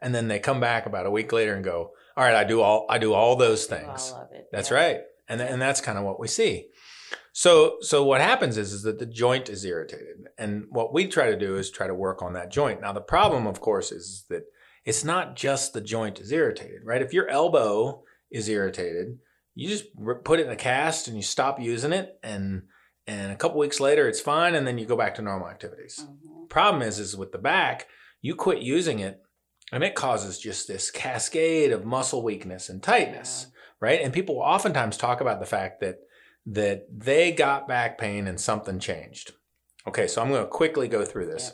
and 0.00 0.14
then 0.14 0.28
they 0.28 0.38
come 0.38 0.60
back 0.60 0.86
about 0.86 1.06
a 1.06 1.10
week 1.10 1.32
later 1.32 1.54
and 1.54 1.64
go, 1.64 1.92
"All 2.16 2.24
right, 2.24 2.34
I 2.34 2.44
do 2.44 2.60
all 2.60 2.86
I 2.88 2.98
do 2.98 3.12
all 3.14 3.36
those 3.36 3.66
things." 3.66 4.12
All. 4.12 4.28
That's 4.52 4.70
yeah. 4.70 4.76
right. 4.76 5.00
And 5.28 5.40
and 5.40 5.62
that's 5.62 5.80
kind 5.80 5.96
of 5.98 6.04
what 6.04 6.20
we 6.20 6.28
see. 6.28 6.68
So 7.32 7.76
so 7.80 8.04
what 8.04 8.20
happens 8.20 8.56
is 8.58 8.72
is 8.72 8.82
that 8.82 8.98
the 8.98 9.06
joint 9.06 9.48
is 9.48 9.64
irritated. 9.64 10.28
And 10.38 10.66
what 10.70 10.92
we 10.92 11.06
try 11.06 11.30
to 11.30 11.36
do 11.38 11.56
is 11.56 11.70
try 11.70 11.86
to 11.86 11.94
work 11.94 12.22
on 12.22 12.32
that 12.34 12.50
joint. 12.50 12.80
Now 12.80 12.92
the 12.92 13.00
problem 13.00 13.46
of 13.46 13.60
course 13.60 13.92
is 13.92 14.24
that 14.28 14.44
it's 14.84 15.04
not 15.04 15.36
just 15.36 15.72
the 15.72 15.80
joint 15.80 16.20
is 16.20 16.32
irritated, 16.32 16.80
right? 16.84 17.02
If 17.02 17.12
your 17.12 17.28
elbow 17.28 18.02
is 18.30 18.48
irritated, 18.48 19.18
you 19.54 19.68
just 19.68 19.84
put 20.24 20.40
it 20.40 20.46
in 20.46 20.52
a 20.52 20.56
cast 20.56 21.06
and 21.08 21.16
you 21.16 21.22
stop 21.22 21.60
using 21.60 21.92
it 21.92 22.18
and 22.22 22.62
and 23.06 23.32
a 23.32 23.36
couple 23.36 23.58
weeks 23.58 23.80
later 23.80 24.08
it's 24.08 24.20
fine 24.20 24.54
and 24.54 24.66
then 24.66 24.78
you 24.78 24.86
go 24.86 24.96
back 24.96 25.14
to 25.16 25.22
normal 25.22 25.48
activities 25.48 26.06
Mhm. 26.06 26.48
problem 26.48 26.82
is 26.82 26.98
is 27.00 27.16
with 27.16 27.32
the 27.32 27.38
back 27.38 27.88
you 28.20 28.34
quit 28.36 28.62
using 28.62 29.00
it 29.00 29.20
and 29.72 29.82
it 29.82 29.94
causes 29.96 30.38
just 30.38 30.68
this 30.68 30.90
cascade 30.90 31.72
of 31.72 31.84
muscle 31.84 32.22
weakness 32.22 32.68
and 32.68 32.82
tightness 32.82 33.48
right 33.80 34.00
and 34.00 34.12
people 34.14 34.38
oftentimes 34.38 34.96
talk 34.96 35.20
about 35.20 35.40
the 35.40 35.46
fact 35.46 35.80
that 35.80 35.96
that 36.46 36.86
they 36.90 37.32
got 37.32 37.68
back 37.68 37.98
pain 37.98 38.26
and 38.26 38.40
something 38.40 38.78
changed. 38.78 39.32
Okay 39.86 40.06
so 40.06 40.22
i'm 40.22 40.28
going 40.28 40.42
to 40.42 40.48
quickly 40.48 40.88
go 40.88 41.04
through 41.04 41.26
this 41.26 41.52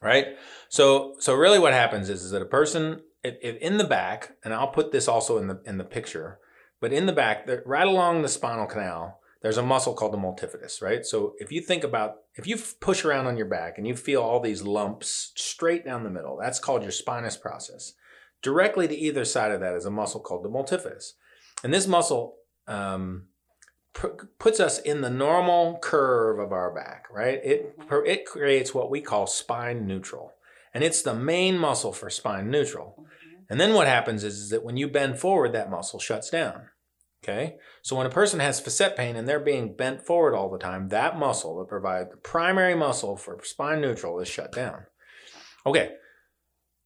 right? 0.00 0.26
So 0.68 1.14
so 1.18 1.34
really 1.34 1.58
what 1.58 1.72
happens 1.72 2.08
is, 2.08 2.22
is 2.22 2.30
that 2.30 2.42
a 2.42 2.46
person 2.46 3.00
if, 3.24 3.36
if 3.42 3.56
in 3.56 3.78
the 3.78 3.84
back 3.84 4.36
and 4.44 4.54
i'll 4.54 4.68
put 4.68 4.92
this 4.92 5.08
also 5.08 5.38
in 5.38 5.48
the 5.48 5.60
in 5.64 5.78
the 5.78 5.84
picture 5.84 6.38
but 6.80 6.92
in 6.92 7.06
the 7.06 7.12
back 7.12 7.46
the, 7.46 7.62
right 7.66 7.86
along 7.86 8.22
the 8.22 8.28
spinal 8.28 8.66
canal 8.66 9.20
there's 9.42 9.56
a 9.56 9.62
muscle 9.62 9.94
called 9.94 10.12
the 10.12 10.18
multifidus 10.18 10.82
right? 10.82 11.04
So 11.04 11.34
if 11.38 11.50
you 11.50 11.60
think 11.60 11.84
about 11.84 12.16
if 12.34 12.46
you 12.46 12.58
push 12.80 13.04
around 13.04 13.26
on 13.26 13.36
your 13.36 13.46
back 13.46 13.78
and 13.78 13.86
you 13.86 13.96
feel 13.96 14.22
all 14.22 14.40
these 14.40 14.62
lumps 14.62 15.32
straight 15.36 15.84
down 15.84 16.04
the 16.04 16.10
middle 16.10 16.38
that's 16.40 16.60
called 16.60 16.82
your 16.82 16.92
spinous 16.92 17.36
process. 17.36 17.94
Directly 18.40 18.86
to 18.86 18.94
either 18.94 19.24
side 19.24 19.50
of 19.50 19.60
that 19.60 19.74
is 19.74 19.84
a 19.84 19.90
muscle 19.90 20.20
called 20.20 20.44
the 20.44 20.48
multifidus. 20.48 21.14
And 21.64 21.74
this 21.74 21.88
muscle 21.88 22.36
um, 22.68 23.24
puts 24.38 24.60
us 24.60 24.78
in 24.78 25.00
the 25.00 25.10
normal 25.10 25.78
curve 25.82 26.38
of 26.38 26.52
our 26.52 26.72
back 26.72 27.06
right 27.10 27.40
it 27.44 27.74
it 28.06 28.24
creates 28.26 28.72
what 28.74 28.90
we 28.90 29.00
call 29.00 29.26
spine 29.26 29.86
neutral 29.86 30.34
and 30.72 30.84
it's 30.84 31.02
the 31.02 31.14
main 31.14 31.58
muscle 31.58 31.92
for 31.92 32.08
spine 32.10 32.50
neutral 32.50 32.94
Mhm. 32.98 33.44
and 33.50 33.60
then 33.60 33.72
what 33.74 33.86
happens 33.86 34.22
is, 34.24 34.38
is 34.38 34.50
that 34.50 34.62
when 34.62 34.76
you 34.76 34.88
bend 34.88 35.18
forward, 35.18 35.52
that 35.52 35.70
muscle 35.70 35.98
shuts 35.98 36.28
down. 36.30 36.68
Okay? 37.24 37.56
So 37.82 37.96
when 37.96 38.06
a 38.06 38.10
person 38.10 38.38
has 38.40 38.60
facet 38.60 38.94
pain 38.94 39.16
and 39.16 39.26
they're 39.26 39.40
being 39.40 39.74
bent 39.74 40.02
forward 40.06 40.34
all 40.36 40.50
the 40.50 40.58
time, 40.58 40.90
that 40.90 41.18
muscle 41.18 41.58
that 41.58 41.68
provides 41.68 42.10
the 42.10 42.16
primary 42.18 42.74
muscle 42.76 43.16
for 43.16 43.40
spine 43.42 43.80
neutral 43.80 44.20
is 44.20 44.28
shut 44.28 44.52
down. 44.52 44.86
Okay. 45.66 45.96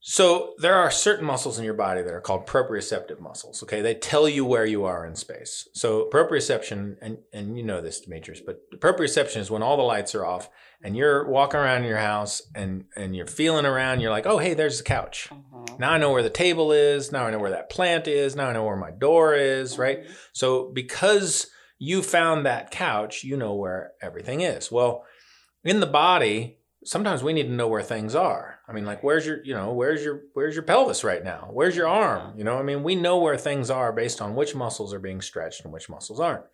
So 0.04 0.54
there 0.58 0.74
are 0.74 0.90
certain 0.90 1.24
muscles 1.24 1.60
in 1.60 1.64
your 1.64 1.74
body 1.74 2.02
that 2.02 2.12
are 2.12 2.20
called 2.20 2.44
proprioceptive 2.44 3.20
muscles. 3.20 3.62
Okay, 3.62 3.80
they 3.82 3.94
tell 3.94 4.28
you 4.28 4.44
where 4.44 4.66
you 4.66 4.84
are 4.84 5.06
in 5.06 5.14
space. 5.14 5.68
So 5.74 6.08
proprioception, 6.12 6.96
and 7.00 7.18
and 7.32 7.56
you 7.56 7.62
know 7.62 7.80
this, 7.80 8.00
Demetrius, 8.00 8.40
but 8.44 8.68
proprioception 8.80 9.36
is 9.36 9.48
when 9.48 9.62
all 9.62 9.76
the 9.76 9.84
lights 9.84 10.16
are 10.16 10.26
off 10.26 10.50
and 10.82 10.96
you're 10.96 11.28
walking 11.28 11.60
around 11.60 11.82
in 11.82 11.88
your 11.88 11.98
house 11.98 12.42
and 12.52 12.84
and 12.96 13.14
you're 13.14 13.28
feeling 13.28 13.64
around. 13.64 14.00
You're 14.00 14.10
like, 14.10 14.26
oh 14.26 14.38
hey, 14.38 14.54
there's 14.54 14.78
the 14.78 14.84
couch. 14.84 15.28
Mhm. 15.30 15.78
Now 15.78 15.92
I 15.92 15.98
know 15.98 16.10
where 16.10 16.24
the 16.24 16.30
table 16.30 16.72
is. 16.72 17.12
Now 17.12 17.24
I 17.26 17.30
know 17.30 17.38
where 17.38 17.52
that 17.52 17.70
plant 17.70 18.08
is. 18.08 18.34
Now 18.34 18.48
I 18.48 18.52
know 18.54 18.64
where 18.64 18.76
my 18.76 18.90
door 18.90 19.36
is, 19.36 19.78
right? 19.78 20.02
Mhm. 20.02 20.10
So 20.32 20.72
because 20.72 21.46
you 21.78 22.02
found 22.02 22.44
that 22.44 22.72
couch, 22.72 23.22
you 23.22 23.36
know 23.36 23.54
where 23.54 23.92
everything 24.02 24.40
is. 24.40 24.70
Well, 24.72 25.04
in 25.62 25.78
the 25.78 25.86
body, 25.86 26.58
sometimes 26.84 27.22
we 27.22 27.32
need 27.32 27.44
to 27.44 27.52
know 27.52 27.68
where 27.68 27.82
things 27.82 28.16
are. 28.16 28.58
I 28.72 28.74
mean, 28.74 28.86
like 28.86 29.02
where's 29.02 29.26
your, 29.26 29.44
you 29.44 29.52
know, 29.52 29.70
where's 29.70 30.02
your 30.02 30.22
where's 30.32 30.54
your 30.54 30.62
pelvis 30.62 31.04
right 31.04 31.22
now? 31.22 31.50
Where's 31.52 31.76
your 31.76 31.88
arm? 31.88 32.32
You 32.38 32.44
know, 32.44 32.56
I 32.56 32.62
mean, 32.62 32.82
we 32.82 32.94
know 32.94 33.18
where 33.18 33.36
things 33.36 33.68
are 33.68 33.92
based 33.92 34.22
on 34.22 34.34
which 34.34 34.54
muscles 34.54 34.94
are 34.94 34.98
being 34.98 35.20
stretched 35.20 35.62
and 35.62 35.74
which 35.74 35.90
muscles 35.90 36.18
aren't. 36.18 36.46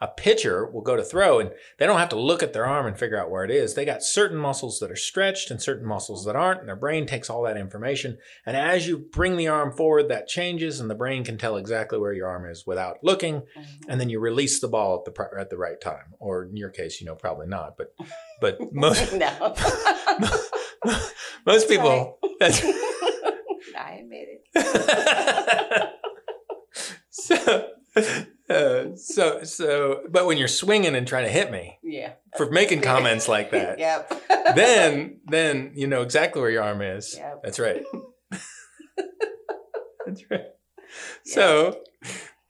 A 0.00 0.08
pitcher 0.08 0.68
will 0.68 0.80
go 0.80 0.96
to 0.96 1.04
throw 1.04 1.38
and 1.38 1.52
they 1.78 1.86
don't 1.86 1.98
have 1.98 2.08
to 2.08 2.18
look 2.18 2.42
at 2.42 2.52
their 2.52 2.66
arm 2.66 2.86
and 2.86 2.98
figure 2.98 3.20
out 3.20 3.30
where 3.30 3.44
it 3.44 3.52
is. 3.52 3.74
They 3.74 3.84
got 3.84 4.02
certain 4.02 4.38
muscles 4.38 4.80
that 4.80 4.90
are 4.90 4.96
stretched 4.96 5.50
and 5.50 5.62
certain 5.62 5.86
muscles 5.86 6.24
that 6.24 6.34
aren't, 6.34 6.60
and 6.60 6.68
their 6.68 6.74
brain 6.74 7.06
takes 7.06 7.30
all 7.30 7.42
that 7.42 7.58
information. 7.58 8.18
And 8.44 8.56
as 8.56 8.88
you 8.88 8.98
bring 8.98 9.36
the 9.36 9.48
arm 9.48 9.70
forward, 9.70 10.08
that 10.08 10.26
changes, 10.26 10.80
and 10.80 10.90
the 10.90 10.94
brain 10.96 11.22
can 11.22 11.38
tell 11.38 11.56
exactly 11.56 11.98
where 11.98 12.14
your 12.14 12.28
arm 12.28 12.50
is 12.50 12.66
without 12.66 12.96
looking. 13.04 13.42
And 13.88 14.00
then 14.00 14.08
you 14.08 14.18
release 14.18 14.58
the 14.58 14.68
ball 14.68 15.04
at 15.06 15.14
the 15.14 15.38
at 15.38 15.50
the 15.50 15.58
right 15.58 15.80
time, 15.80 16.14
or 16.18 16.44
in 16.46 16.56
your 16.56 16.70
case, 16.70 17.00
you 17.00 17.06
know, 17.06 17.14
probably 17.14 17.46
not. 17.46 17.76
But 17.76 17.94
but 18.40 18.58
most 18.72 19.12
no. 19.12 19.54
most 21.46 21.68
people. 21.68 22.18
That's 22.40 22.62
I 23.78 23.98
admit 24.00 24.28
it. 24.54 25.90
so. 27.10 27.68
Uh, 28.48 28.96
so 28.96 29.42
so, 29.44 30.02
but 30.10 30.26
when 30.26 30.36
you're 30.38 30.48
swinging 30.48 30.94
and 30.96 31.06
trying 31.06 31.24
to 31.24 31.30
hit 31.30 31.50
me 31.52 31.78
Yeah. 31.82 32.12
for 32.36 32.50
making 32.50 32.80
comments 32.82 33.28
like 33.28 33.50
that, 33.50 33.78
Yep. 33.78 34.22
then 34.56 35.20
then 35.26 35.72
you 35.74 35.86
know 35.86 36.02
exactly 36.02 36.40
where 36.40 36.50
your 36.50 36.62
arm 36.62 36.82
is. 36.82 37.14
Yep. 37.16 37.40
That's 37.44 37.58
right. 37.58 37.82
That's 40.06 40.30
right. 40.30 40.46
So 41.24 41.80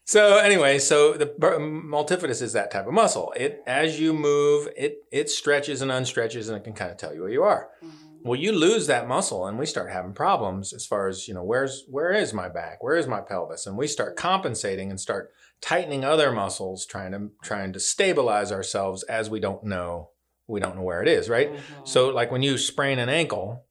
so 0.07 0.39
anyway, 0.39 0.79
so 0.79 1.13
the 1.15 1.27
multifidus 1.27 2.41
is 2.43 2.53
that 2.55 2.71
type 2.71 2.87
of 2.87 2.93
muscle. 2.93 3.33
It 3.37 3.63
as 3.67 3.99
you 4.01 4.13
move, 4.15 4.69
it 4.77 4.99
it 5.13 5.29
stretches 5.31 5.83
and 5.83 5.91
unstretches, 5.91 6.49
and 6.49 6.57
it 6.57 6.65
can 6.65 6.73
kind 6.75 6.91
of 6.91 6.97
tell 6.97 7.15
you 7.15 7.21
where 7.23 7.31
you 7.31 7.43
are. 7.43 7.69
Mhm. 7.85 7.91
Well, 8.23 8.39
you 8.39 8.53
lose 8.53 8.87
that 8.87 9.09
muscle, 9.09 9.47
and 9.47 9.59
we 9.59 9.67
start 9.67 9.91
having 9.91 10.13
problems 10.13 10.73
as 10.73 10.87
far 10.87 11.09
as 11.09 11.27
you 11.27 11.35
know. 11.35 11.43
Where's 11.43 11.85
where 11.89 12.13
is 12.13 12.35
my 12.35 12.49
back? 12.49 12.83
Where 12.83 12.97
is 12.97 13.07
my 13.07 13.21
pelvis? 13.21 13.67
And 13.67 13.77
we 13.77 13.87
start 13.87 14.17
compensating 14.17 14.91
and 14.91 15.01
start 15.01 15.33
tightening 15.61 16.05
other 16.05 16.31
muscles, 16.33 16.85
trying 16.87 17.13
to 17.13 17.31
trying 17.43 17.73
to 17.73 17.81
stabilize 17.81 18.53
ourselves 18.53 19.03
as 19.05 19.31
we 19.31 19.41
don't 19.41 19.65
know 19.65 20.11
we 20.51 20.61
don't 20.61 20.77
know 20.77 20.83
where 20.83 21.01
it 21.01 21.09
is, 21.09 21.29
right? 21.29 21.53
Mhm. 21.53 21.61
So, 21.85 22.09
like 22.09 22.31
when 22.33 22.43
you 22.43 22.59
sprain 22.59 22.99
an 22.99 23.09
ankle, 23.09 23.65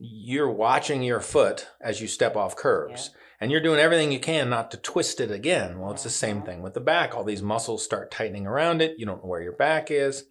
you're 0.00 0.50
watching 0.50 1.02
your 1.02 1.20
foot 1.20 1.68
as 1.80 2.00
you 2.00 2.08
step 2.08 2.36
off 2.36 2.56
curves 2.56 3.10
and 3.40 3.50
you're 3.50 3.60
doing 3.60 3.78
everything 3.80 4.10
you 4.10 4.20
can 4.20 4.48
not 4.48 4.70
to 4.70 4.76
twist 4.76 5.20
it 5.20 5.30
again. 5.30 5.78
Well, 5.78 5.90
it's 5.92 6.04
the 6.04 6.10
same 6.10 6.42
thing 6.42 6.62
with 6.62 6.74
the 6.74 6.80
back. 6.80 7.14
All 7.14 7.24
these 7.24 7.42
muscles 7.42 7.84
start 7.84 8.10
tightening 8.10 8.46
around 8.46 8.80
it. 8.80 8.94
You 8.98 9.06
don't 9.06 9.22
know 9.22 9.28
where 9.28 9.42
your 9.42 9.52
back 9.52 9.90
is. 9.90 10.24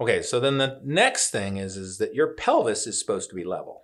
Okay, 0.00 0.22
so 0.22 0.40
then 0.40 0.58
the 0.58 0.80
next 0.84 1.30
thing 1.30 1.56
is 1.56 1.76
is 1.76 1.98
that 1.98 2.14
your 2.14 2.28
pelvis 2.28 2.86
is 2.86 2.98
supposed 2.98 3.28
to 3.30 3.36
be 3.36 3.44
level. 3.44 3.82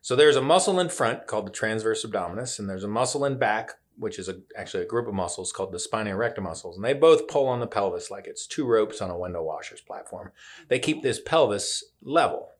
So 0.00 0.16
there's 0.16 0.36
a 0.36 0.42
muscle 0.42 0.78
in 0.80 0.88
front 0.88 1.26
called 1.26 1.46
the 1.46 1.52
transverse 1.52 2.04
abdominis, 2.04 2.58
and 2.58 2.68
there's 2.68 2.84
a 2.84 2.88
muscle 2.88 3.24
in 3.24 3.38
back, 3.38 3.72
which 3.96 4.18
is 4.18 4.28
a, 4.28 4.36
actually 4.56 4.82
a 4.82 4.86
group 4.86 5.08
of 5.08 5.14
muscles 5.14 5.52
called 5.52 5.72
the 5.72 5.78
spina 5.78 6.10
erecta 6.10 6.40
muscles, 6.40 6.76
and 6.76 6.84
they 6.84 6.92
both 6.92 7.28
pull 7.28 7.46
on 7.46 7.60
the 7.60 7.66
pelvis 7.66 8.10
like 8.10 8.26
it's 8.26 8.46
two 8.46 8.66
ropes 8.66 9.00
on 9.00 9.10
a 9.10 9.18
window 9.18 9.42
washer's 9.42 9.80
platform. 9.80 10.30
They 10.68 10.78
keep 10.78 11.02
this 11.02 11.20
pelvis 11.20 11.84
level. 12.02 12.50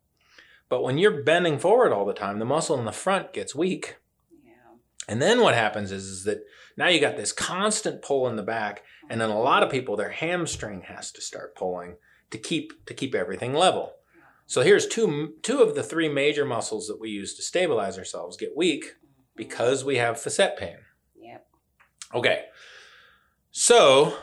But 0.69 0.83
when 0.83 0.99
you're 0.99 1.23
bending 1.23 1.59
forward 1.59 1.93
all 1.93 2.05
the 2.05 2.13
time, 2.13 2.39
the 2.39 2.45
muscle 2.45 2.79
in 2.79 2.85
the 2.85 2.93
front 2.93 3.33
gets 3.33 3.55
weak. 3.55 3.97
Yeah. 4.45 4.53
And 5.09 5.23
then 5.23 5.41
what 5.41 5.55
happens 5.55 5.93
is, 5.93 6.07
is 6.07 6.25
that 6.25 6.45
now 6.77 6.89
you 6.89 7.01
got 7.01 7.17
this 7.17 7.33
constant 7.33 8.03
pull 8.03 8.29
in 8.29 8.37
the 8.37 8.43
back, 8.43 8.83
and 9.09 9.21
then 9.21 9.31
a 9.31 9.41
lot 9.41 9.63
of 9.63 9.71
people 9.71 9.97
their 9.97 10.11
hamstring 10.11 10.83
has 10.83 11.11
to 11.13 11.21
start 11.21 11.57
pulling 11.57 11.97
to 12.31 12.39
keep 12.39 12.85
to 12.87 12.95
keep 12.95 13.15
everything 13.15 13.55
level. 13.55 13.93
So 14.47 14.63
here's 14.63 14.87
two 14.87 15.35
two 15.43 15.61
of 15.61 15.75
the 15.75 15.83
three 15.83 16.09
major 16.09 16.45
muscles 16.45 16.87
that 16.89 17.01
we 17.01 17.11
use 17.11 17.35
to 17.35 17.43
stabilize 17.43 17.99
ourselves 17.99 18.37
get 18.37 18.57
weak 18.57 18.97
because 19.37 19.85
we 19.85 19.97
have 19.97 20.21
facet 20.21 20.57
pain. 20.57 20.79
Yep. 21.21 21.47
Okay. 22.15 22.45
So 23.51 24.17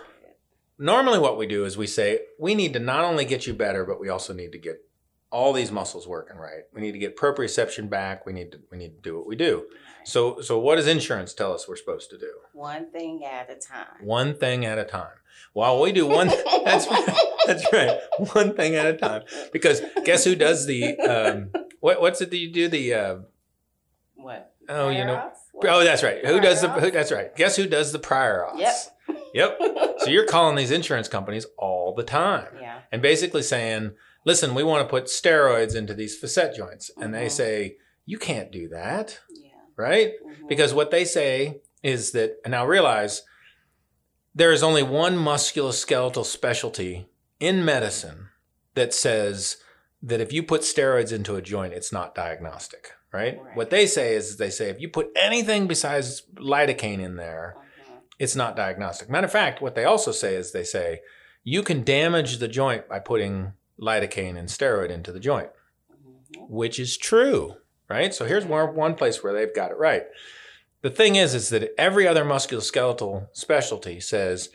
normally 0.77 1.19
what 1.19 1.37
we 1.37 1.47
do 1.47 1.65
is 1.65 1.77
we 1.77 1.87
say 1.87 2.19
we 2.39 2.55
need 2.55 2.73
to 2.73 2.79
not 2.79 3.03
only 3.03 3.25
get 3.25 3.47
you 3.47 3.53
better, 3.53 3.85
but 3.85 3.99
we 3.99 4.09
also 4.09 4.33
need 4.33 4.51
to 4.51 4.59
get 4.59 4.77
all 5.35 5.51
these 5.51 5.69
muscles 5.69 6.07
working 6.07 6.37
right. 6.37 6.63
We 6.73 6.79
need 6.79 6.93
to 6.93 6.97
get 6.97 7.17
proprioception 7.17 7.89
back. 7.89 8.25
We 8.25 8.31
need 8.31 8.53
to 8.53 8.59
we 8.71 8.77
need 8.77 8.95
to 8.95 9.01
do 9.01 9.17
what 9.17 9.27
we 9.27 9.35
do. 9.35 9.65
So 10.05 10.39
so 10.39 10.57
what 10.57 10.75
does 10.77 10.87
insurance 10.87 11.33
tell 11.33 11.51
us 11.53 11.67
we're 11.67 11.75
supposed 11.75 12.09
to 12.11 12.17
do? 12.17 12.31
One 12.53 12.89
thing 12.89 13.25
at 13.25 13.49
a 13.49 13.55
time. 13.55 13.97
One 14.01 14.33
thing 14.37 14.63
at 14.65 14.77
a 14.77 14.85
time. 14.85 15.17
While 15.51 15.81
we 15.81 15.91
do 15.91 16.07
one 16.07 16.27
that's 16.65 16.87
right. 16.89 17.17
That's 17.45 17.65
right. 17.73 17.99
One 18.33 18.55
thing 18.55 18.75
at 18.75 18.85
a 18.85 18.93
time. 18.95 19.23
Because 19.51 19.81
guess 20.05 20.23
who 20.23 20.35
does 20.35 20.65
the 20.67 20.97
um 20.99 21.51
what 21.81 21.99
what's 21.99 22.21
it 22.21 22.29
that 22.31 22.37
you 22.37 22.51
do 22.53 22.69
the 22.69 22.93
uh 22.93 23.15
What? 24.15 24.53
oh 24.69 24.87
you 24.89 25.03
know 25.03 25.31
Prior? 25.61 25.73
Oh, 25.73 25.83
that's 25.83 26.03
right. 26.03 26.25
Who 26.25 26.39
does 26.39 26.61
the? 26.61 26.67
Prior 26.67 26.81
Who, 26.81 26.91
that's 26.91 27.11
right. 27.11 27.35
Guess 27.35 27.55
who 27.55 27.65
does 27.67 27.91
the 27.93 27.99
prior 27.99 28.45
auths? 28.45 28.59
Yep. 28.59 29.19
Yep. 29.33 29.59
So 29.99 30.09
you're 30.09 30.25
calling 30.25 30.55
these 30.55 30.71
insurance 30.71 31.07
companies 31.07 31.45
all 31.57 31.93
the 31.93 32.03
time 32.03 32.47
Yeah. 32.61 32.79
and 32.91 33.01
basically 33.01 33.41
saying, 33.41 33.91
"Listen, 34.25 34.53
we 34.55 34.63
want 34.63 34.85
to 34.85 34.89
put 34.89 35.05
steroids 35.05 35.75
into 35.75 35.93
these 35.93 36.17
facet 36.17 36.55
joints," 36.55 36.91
and 36.97 37.13
they 37.13 37.27
Mhm. 37.27 37.31
say, 37.31 37.77
"You 38.05 38.17
can't 38.17 38.51
do 38.51 38.67
that, 38.69 39.19
Yeah. 39.29 39.51
right?" 39.77 40.13
Mhm. 40.25 40.47
Because 40.49 40.73
what 40.73 40.91
they 40.91 41.05
say 41.05 41.61
is 41.83 42.11
that, 42.11 42.37
and 42.43 42.51
now 42.51 42.65
realize, 42.65 43.21
there 44.33 44.51
is 44.51 44.63
only 44.63 44.83
one 44.83 45.15
musculoskeletal 45.17 46.25
specialty 46.25 47.07
in 47.39 47.63
medicine 47.63 48.29
that 48.73 48.93
says 48.93 49.57
that 50.01 50.19
if 50.19 50.33
you 50.33 50.43
put 50.43 50.61
steroids 50.61 51.11
into 51.13 51.35
a 51.35 51.41
joint, 51.41 51.73
it's 51.73 51.91
not 51.93 52.13
diagnostic, 52.15 52.91
right? 53.13 53.39
Right. 53.41 53.55
What 53.55 53.69
they 53.69 53.85
say 53.87 54.13
is 54.15 54.37
they 54.37 54.49
say 54.49 54.69
if 54.69 54.79
you 54.79 54.89
put 54.89 55.09
anything 55.15 55.67
besides 55.67 56.23
lidocaine 56.35 56.99
in 57.01 57.15
there, 57.15 57.55
Mhm. 57.57 58.01
it's 58.19 58.35
not 58.35 58.55
diagnostic. 58.55 59.09
Matter 59.09 59.25
of 59.25 59.31
fact, 59.31 59.61
what 59.61 59.75
they 59.75 59.85
also 59.85 60.11
say 60.11 60.35
is 60.35 60.51
they 60.51 60.63
say 60.63 61.01
you 61.43 61.63
can 61.63 61.83
damage 61.83 62.37
the 62.39 62.47
joint 62.47 62.87
by 62.89 62.99
putting 62.99 63.53
lidocaine 63.79 64.37
and 64.37 64.47
steroid 64.49 64.89
into 64.89 65.11
the 65.11 65.19
joint, 65.19 65.49
Mhm. 65.91 66.49
which 66.49 66.79
is 66.79 66.97
true, 66.97 67.55
right? 67.89 68.13
So 68.13 68.25
here's 68.25 68.45
one, 68.45 68.75
one 68.75 68.95
place 68.95 69.23
where 69.23 69.33
they've 69.33 69.53
got 69.53 69.71
it 69.71 69.77
right. 69.77 70.05
The 70.81 70.89
thing 70.89 71.15
is, 71.15 71.33
is 71.33 71.49
that 71.49 71.73
every 71.77 72.07
other 72.07 72.23
musculoskeletal 72.23 73.27
specialty 73.33 73.99
says, 73.99 74.49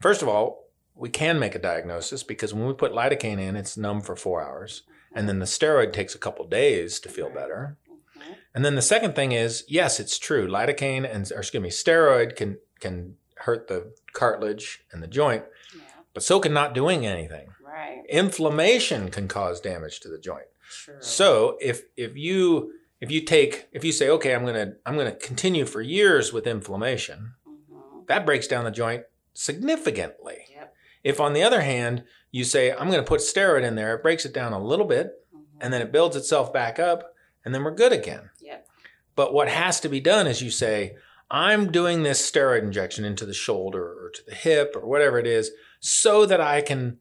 first 0.00 0.22
of 0.22 0.28
all, 0.28 0.68
we 0.94 1.08
can 1.08 1.38
make 1.38 1.54
a 1.54 1.58
diagnosis 1.60 2.22
because 2.24 2.52
when 2.52 2.66
we 2.66 2.72
put 2.74 2.92
lidocaine 2.92 3.40
in, 3.40 3.54
it's 3.56 3.76
numb 3.76 4.00
for 4.00 4.16
four 4.16 4.42
hours. 4.42 4.82
And 5.14 5.28
then 5.28 5.38
the 5.38 5.46
steroid 5.46 5.92
takes 5.92 6.14
a 6.14 6.18
couple 6.18 6.46
days 6.46 6.98
to 7.00 7.08
feel 7.08 7.30
better. 7.30 7.76
Mhm. 7.88 8.36
And 8.54 8.64
then 8.64 8.74
the 8.74 8.82
second 8.82 9.14
thing 9.14 9.32
is, 9.32 9.64
yes, 9.68 10.00
it's 10.00 10.18
true. 10.18 10.46
Lidocaine 10.48 11.08
and 11.08 11.30
or 11.32 11.38
excuse 11.38 11.62
me, 11.62 11.70
steroid 11.70 12.34
can 12.36 12.58
can 12.80 13.16
hurt 13.36 13.68
the 13.68 13.92
cartilage 14.12 14.84
and 14.92 15.00
the 15.02 15.06
joint, 15.06 15.44
Yeah. 15.74 15.80
but 16.12 16.22
so 16.24 16.40
can 16.40 16.52
not 16.52 16.74
doing 16.74 17.06
anything. 17.06 17.52
Right. 17.68 18.02
Inflammation 18.08 19.10
can 19.10 19.28
cause 19.28 19.60
damage 19.60 20.00
to 20.00 20.08
the 20.08 20.18
joint. 20.18 20.46
True. 20.70 20.96
So 21.00 21.56
if 21.60 21.82
if 21.96 22.16
you 22.16 22.72
if 23.00 23.10
you 23.10 23.20
take 23.22 23.68
if 23.72 23.84
you 23.84 23.92
say, 23.92 24.08
okay, 24.10 24.34
I'm 24.34 24.44
gonna 24.44 24.74
I'm 24.86 24.96
gonna 24.96 25.14
continue 25.14 25.64
for 25.66 25.80
years 25.82 26.32
with 26.32 26.46
inflammation, 26.46 27.34
Mhm. 27.46 28.06
that 28.08 28.24
breaks 28.26 28.46
down 28.46 28.64
the 28.64 28.70
joint 28.70 29.04
significantly. 29.34 30.46
Yep. 30.50 30.74
If 31.04 31.20
on 31.20 31.32
the 31.32 31.42
other 31.42 31.60
hand, 31.62 32.04
you 32.30 32.44
say, 32.44 32.72
I'm 32.72 32.90
gonna 32.90 33.02
put 33.02 33.20
steroid 33.20 33.62
in 33.62 33.74
there, 33.74 33.94
it 33.96 34.02
breaks 34.02 34.24
it 34.24 34.32
down 34.34 34.52
a 34.52 34.62
little 34.62 34.86
bit, 34.86 35.12
Mhm. 35.34 35.44
and 35.60 35.72
then 35.72 35.82
it 35.82 35.92
builds 35.92 36.16
itself 36.16 36.52
back 36.52 36.78
up, 36.78 37.14
and 37.44 37.54
then 37.54 37.64
we're 37.64 37.74
good 37.74 37.92
again. 37.92 38.30
Yep. 38.40 38.66
But 39.14 39.32
what 39.32 39.48
has 39.48 39.80
to 39.80 39.88
be 39.88 40.00
done 40.00 40.26
is 40.26 40.42
you 40.42 40.50
say, 40.50 40.96
I'm 41.30 41.70
doing 41.72 42.02
this 42.02 42.30
steroid 42.30 42.62
injection 42.62 43.04
into 43.04 43.26
the 43.26 43.34
shoulder 43.34 43.82
or 43.84 44.10
to 44.14 44.22
the 44.24 44.34
hip 44.34 44.74
or 44.74 44.86
whatever 44.86 45.18
it 45.18 45.26
is 45.26 45.50
so 45.80 46.24
that 46.26 46.40
I 46.40 46.60
can 46.62 46.98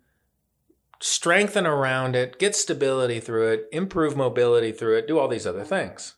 strengthen 1.00 1.66
around 1.66 2.16
it, 2.16 2.40
get 2.40 2.56
stability 2.56 3.20
through 3.20 3.48
it, 3.50 3.68
improve 3.72 4.16
mobility 4.16 4.72
through 4.72 4.98
it, 4.98 5.08
do 5.08 5.20
all 5.20 5.28
these 5.28 5.48
other 5.48 5.64
things. 5.64 6.16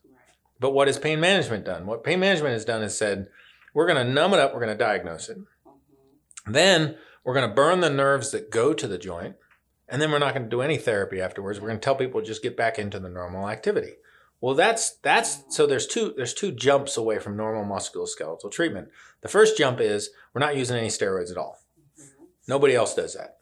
But 0.59 0.71
what 0.71 0.87
has 0.87 0.99
pain 0.99 1.19
management 1.19 1.65
done? 1.65 1.85
What 1.85 2.03
pain 2.03 2.19
management 2.19 2.53
has 2.53 2.65
done 2.65 2.81
is 2.83 2.97
said, 2.97 3.27
we're 3.73 3.87
going 3.87 4.05
to 4.05 4.13
numb 4.13 4.33
it 4.33 4.39
up, 4.39 4.53
we're 4.53 4.59
going 4.59 4.77
to 4.77 4.83
diagnose 4.83 5.29
it. 5.29 5.37
Mhm. 5.37 6.53
Then 6.53 6.97
we're 7.23 7.33
going 7.33 7.49
to 7.49 7.55
burn 7.55 7.79
the 7.79 7.89
nerves 7.89 8.31
that 8.31 8.51
go 8.51 8.73
to 8.73 8.87
the 8.87 8.97
joint. 8.97 9.35
And 9.87 10.01
then 10.01 10.11
we're 10.11 10.19
not 10.19 10.33
going 10.33 10.43
to 10.43 10.49
do 10.49 10.61
any 10.61 10.77
therapy 10.77 11.19
afterwards. 11.19 11.59
We're 11.59 11.69
going 11.69 11.79
to 11.79 11.83
tell 11.83 11.95
people 11.95 12.21
just 12.21 12.43
get 12.43 12.55
back 12.55 12.77
into 12.77 12.99
the 12.99 13.09
normal 13.09 13.49
activity. 13.49 13.93
Well, 14.41 14.55
that's 14.55 14.91
that's 14.99 15.43
so 15.49 15.65
there's 15.65 15.85
two 15.87 16.13
there's 16.15 16.33
two 16.33 16.51
jumps 16.51 16.95
away 16.95 17.19
from 17.19 17.35
normal 17.35 17.65
musculoskeletal 17.65 18.51
treatment. 18.51 18.87
The 19.21 19.27
first 19.27 19.57
jump 19.57 19.81
is 19.81 20.11
we're 20.33 20.39
not 20.39 20.55
using 20.55 20.77
any 20.77 20.87
steroids 20.87 21.29
at 21.31 21.37
all. 21.37 21.57
Mhm. 21.99 22.05
Nobody 22.47 22.73
else 22.75 22.95
does 22.95 23.15
that. 23.15 23.38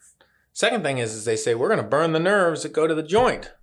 Second 0.58 0.82
thing 0.82 0.98
is, 0.98 1.13
is 1.13 1.24
they 1.24 1.36
say 1.36 1.54
we're 1.54 1.67
going 1.67 1.78
to 1.78 1.88
burn 1.88 2.13
the 2.13 2.20
nerves 2.20 2.63
that 2.63 2.74
go 2.74 2.88
to 2.88 2.96
the 2.96 3.04
joint. 3.04 3.54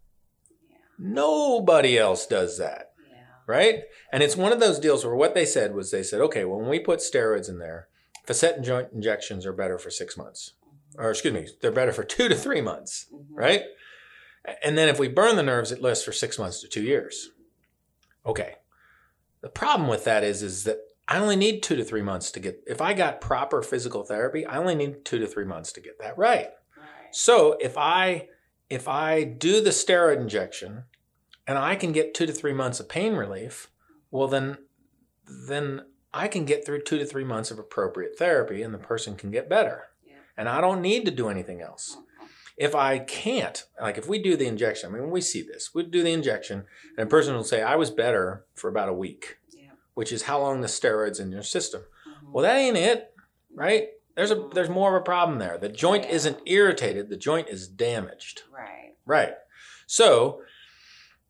Yeah. 0.70 0.76
Nobody 0.96 1.98
else 1.98 2.24
does 2.24 2.56
that, 2.58 2.92
Yeah. 3.10 3.24
right? 3.48 3.80
And 4.12 4.22
it's 4.22 4.36
one 4.36 4.52
of 4.52 4.60
those 4.60 4.78
deals 4.78 5.04
where 5.04 5.16
what 5.16 5.34
they 5.34 5.44
said 5.44 5.74
was 5.74 5.90
they 5.90 6.04
said, 6.04 6.20
okay, 6.20 6.44
when 6.44 6.68
we 6.68 6.78
put 6.78 7.00
steroids 7.00 7.48
in 7.48 7.58
there, 7.58 7.88
facet 8.24 8.54
and 8.54 8.64
joint 8.64 8.92
injections 8.92 9.44
are 9.44 9.52
better 9.52 9.76
for 9.76 9.90
six 9.90 10.16
months, 10.16 10.52
or 10.96 11.10
excuse 11.10 11.34
me, 11.34 11.48
they're 11.60 11.72
better 11.72 11.90
for 11.92 12.04
two 12.04 12.28
to 12.28 12.36
three 12.36 12.60
months, 12.60 13.06
Mhm. 13.12 13.26
right? 13.30 13.62
And 14.62 14.78
then 14.78 14.88
if 14.88 15.00
we 15.00 15.08
burn 15.08 15.34
the 15.34 15.42
nerves, 15.42 15.72
it 15.72 15.82
lasts 15.82 16.04
for 16.04 16.12
six 16.12 16.38
months 16.38 16.60
to 16.60 16.68
two 16.68 16.84
years. 16.84 17.30
Okay. 18.24 18.54
The 19.40 19.48
problem 19.48 19.88
with 19.88 20.04
that 20.04 20.22
is, 20.22 20.44
is 20.44 20.62
that 20.62 20.78
I 21.08 21.18
only 21.18 21.34
need 21.34 21.64
two 21.64 21.74
to 21.74 21.82
three 21.82 22.02
months 22.02 22.30
to 22.30 22.38
get. 22.38 22.62
If 22.68 22.80
I 22.80 22.94
got 22.94 23.20
proper 23.20 23.62
physical 23.64 24.04
therapy, 24.04 24.46
I 24.46 24.58
only 24.58 24.76
need 24.76 25.04
two 25.04 25.18
to 25.18 25.26
three 25.26 25.44
months 25.44 25.72
to 25.72 25.80
get 25.80 25.98
that 25.98 26.16
right. 26.16 26.50
So 27.14 27.56
if 27.60 27.78
I 27.78 28.28
if 28.68 28.88
I 28.88 29.22
do 29.22 29.60
the 29.60 29.70
steroid 29.70 30.16
injection 30.16 30.84
and 31.46 31.56
I 31.58 31.76
can 31.76 31.92
get 31.92 32.12
two 32.12 32.26
to 32.26 32.32
three 32.32 32.52
months 32.52 32.80
of 32.80 32.88
pain 32.88 33.14
relief, 33.14 33.70
well 34.10 34.26
then 34.26 34.58
then 35.48 35.82
I 36.12 36.26
can 36.28 36.44
get 36.44 36.66
through 36.66 36.82
two 36.82 36.98
to 36.98 37.06
three 37.06 37.24
months 37.24 37.50
of 37.52 37.58
appropriate 37.58 38.18
therapy 38.18 38.62
and 38.62 38.74
the 38.74 38.78
person 38.78 39.14
can 39.16 39.30
get 39.30 39.48
better. 39.48 39.84
Yeah. 40.04 40.14
And 40.36 40.48
I 40.48 40.60
don't 40.60 40.82
need 40.82 41.04
to 41.04 41.10
do 41.12 41.28
anything 41.28 41.60
else. 41.60 41.96
If 42.56 42.74
I 42.74 42.98
can't, 42.98 43.64
like 43.80 43.96
if 43.98 44.08
we 44.08 44.20
do 44.20 44.36
the 44.36 44.46
injection, 44.46 44.90
I 44.92 44.98
mean 44.98 45.10
we 45.10 45.20
see 45.20 45.42
this. 45.42 45.70
We 45.72 45.84
do 45.84 46.02
the 46.02 46.12
injection 46.12 46.64
and 46.98 47.06
a 47.06 47.10
person 47.10 47.34
will 47.34 47.44
say, 47.44 47.62
I 47.62 47.76
was 47.76 47.90
better 47.90 48.44
for 48.56 48.68
about 48.68 48.88
a 48.88 48.92
week, 48.92 49.38
Yeah. 49.52 49.70
which 49.94 50.10
is 50.12 50.22
how 50.22 50.40
long 50.40 50.60
the 50.62 50.68
steroid's 50.68 51.20
in 51.20 51.30
your 51.30 51.42
system. 51.42 51.82
Mhm. 52.08 52.32
Well, 52.32 52.42
that 52.42 52.56
ain't 52.56 52.76
it, 52.76 53.12
right? 53.54 53.88
There's 54.16 54.30
a 54.30 54.48
there's 54.52 54.68
more 54.68 54.94
of 54.96 55.00
a 55.00 55.04
problem 55.04 55.38
there. 55.38 55.58
The 55.58 55.68
joint 55.68 56.04
Yeah. 56.04 56.10
isn't 56.14 56.38
irritated, 56.46 57.08
the 57.08 57.16
joint 57.16 57.48
is 57.48 57.66
damaged. 57.68 58.42
Right. 58.50 58.94
Right. 59.06 59.34
So 59.86 60.42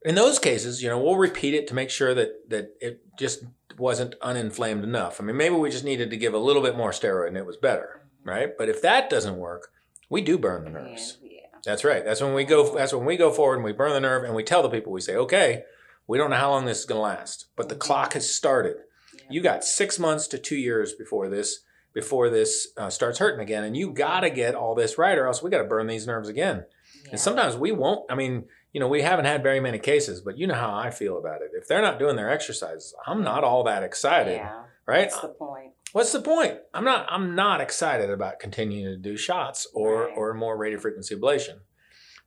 in 0.03 0.15
those 0.15 0.39
cases, 0.39 0.83
you 0.83 0.89
know, 0.89 0.99
we'll 0.99 1.17
repeat 1.17 1.55
it 1.55 1.67
to 1.69 1.75
make 1.75 1.91
sure 1.91 2.15
that 2.15 2.51
that 2.51 2.75
it 2.81 3.01
just 3.19 3.45
wasn't 3.79 4.15
uninflamed 4.21 4.85
enough. 4.85 5.21
I 5.21 5.25
mean, 5.25 5.37
maybe 5.37 5.55
we 5.57 5.71
just 5.71 5.85
needed 5.85 6.11
to 6.11 6.17
give 6.17 6.35
a 6.35 6.39
little 6.39 6.63
bit 6.63 6.77
more 6.77 6.91
steroid 6.91 7.29
and 7.29 7.37
it 7.37 7.47
was 7.47 7.57
better, 7.57 8.03
Mhm. 8.23 8.29
right? 8.31 8.57
But 8.57 8.69
if 8.69 8.81
that 8.83 9.11
doesn't 9.11 9.37
work, 9.39 9.73
we 10.09 10.21
do 10.21 10.39
burn 10.39 10.65
the 10.65 10.71
nerves. 10.71 11.19
Yeah. 11.23 11.41
That's 11.65 11.85
right. 11.85 12.05
That's 12.05 12.21
when 12.21 12.35
we 12.35 12.45
go 12.45 12.77
that's 12.77 12.93
when 12.93 13.07
we 13.07 13.17
go 13.17 13.31
forward 13.33 13.57
and 13.57 13.65
we 13.65 13.73
burn 13.73 13.93
the 13.93 14.01
nerve 14.01 14.25
and 14.25 14.35
we 14.35 14.45
tell 14.45 14.63
the 14.63 14.69
people 14.69 14.93
we 14.93 15.01
say, 15.01 15.17
"Okay, 15.17 15.65
we 16.07 16.19
don't 16.19 16.29
know 16.31 16.37
how 16.37 16.51
long 16.51 16.67
this 16.67 16.81
is 16.81 16.85
going 16.85 16.99
to 16.99 17.03
last, 17.03 17.47
but 17.57 17.71
the 17.71 17.75
Mhm. 17.75 17.81
clock 17.81 18.13
has 18.13 18.31
started. 18.31 18.77
Yeah. 19.15 19.21
You 19.31 19.41
got 19.41 19.65
6 19.65 19.99
months 19.99 20.29
to 20.29 20.39
2 20.39 20.57
years 20.57 20.93
before 20.93 21.29
this 21.31 21.61
before 21.95 22.29
this 22.29 22.69
uh, 22.77 22.91
starts 22.91 23.19
hurting 23.19 23.41
again 23.41 23.65
and 23.65 23.77
you 23.77 23.93
got 23.93 24.21
to 24.21 24.31
get 24.31 24.55
all 24.55 24.75
this 24.75 24.99
right 24.99 25.17
or 25.17 25.27
else 25.27 25.43
we 25.43 25.49
got 25.51 25.59
to 25.63 25.69
burn 25.69 25.87
these 25.87 26.07
nerves 26.07 26.29
again." 26.29 26.65
Yeah. 27.05 27.11
And 27.13 27.21
sometimes 27.21 27.57
we 27.57 27.73
won't. 27.73 28.11
I 28.11 28.15
mean, 28.15 28.45
you 28.73 28.81
know, 28.81 28.89
we 28.89 29.03
haven't 29.03 29.27
had 29.27 29.43
very 29.43 29.61
many 29.61 29.79
cases, 29.79 30.21
but 30.21 30.37
you 30.37 30.47
know 30.47 30.55
how 30.55 30.75
I 30.75 30.91
feel 30.91 31.17
about 31.19 31.43
it. 31.43 31.51
If 31.55 31.69
they're 31.69 31.81
not 31.83 31.99
doing 31.99 32.17
their 32.17 32.31
exercises, 32.31 32.95
I'm 33.07 33.23
not 33.23 33.45
all 33.45 33.63
that 33.65 33.83
excited, 33.83 34.37
Yeah. 34.37 34.63
right? 34.87 35.07
What's 35.11 35.21
the 35.21 35.29
point. 35.29 35.73
What's 35.93 36.13
the 36.13 36.21
point? 36.23 36.59
I'm 36.75 36.85
not. 36.85 37.07
I'm 37.09 37.35
not 37.37 37.61
excited 37.61 38.11
about 38.11 38.41
continuing 38.41 38.87
to 38.87 38.97
do 38.97 39.17
shots 39.17 39.67
or 39.73 40.07
Right. 40.07 40.15
or 40.17 40.35
more 40.35 40.57
radio 40.57 40.79
frequency 40.81 41.15
ablation. 41.15 41.61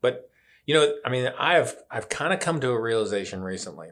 But 0.01 0.29
you 0.65 0.73
know, 0.73 0.93
I 1.05 1.09
mean, 1.09 1.27
I've 1.37 1.75
I've 1.91 2.07
kind 2.07 2.33
of 2.33 2.39
come 2.39 2.61
to 2.61 2.69
a 2.71 2.79
realization 2.81 3.41
recently 3.41 3.89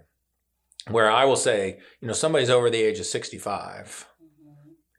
where 0.89 1.09
I 1.11 1.25
will 1.25 1.35
say, 1.35 1.79
you 1.99 2.07
know, 2.07 2.13
somebody's 2.13 2.49
over 2.49 2.69
the 2.69 2.81
age 2.81 2.99
of 2.99 3.05
65. 3.05 4.07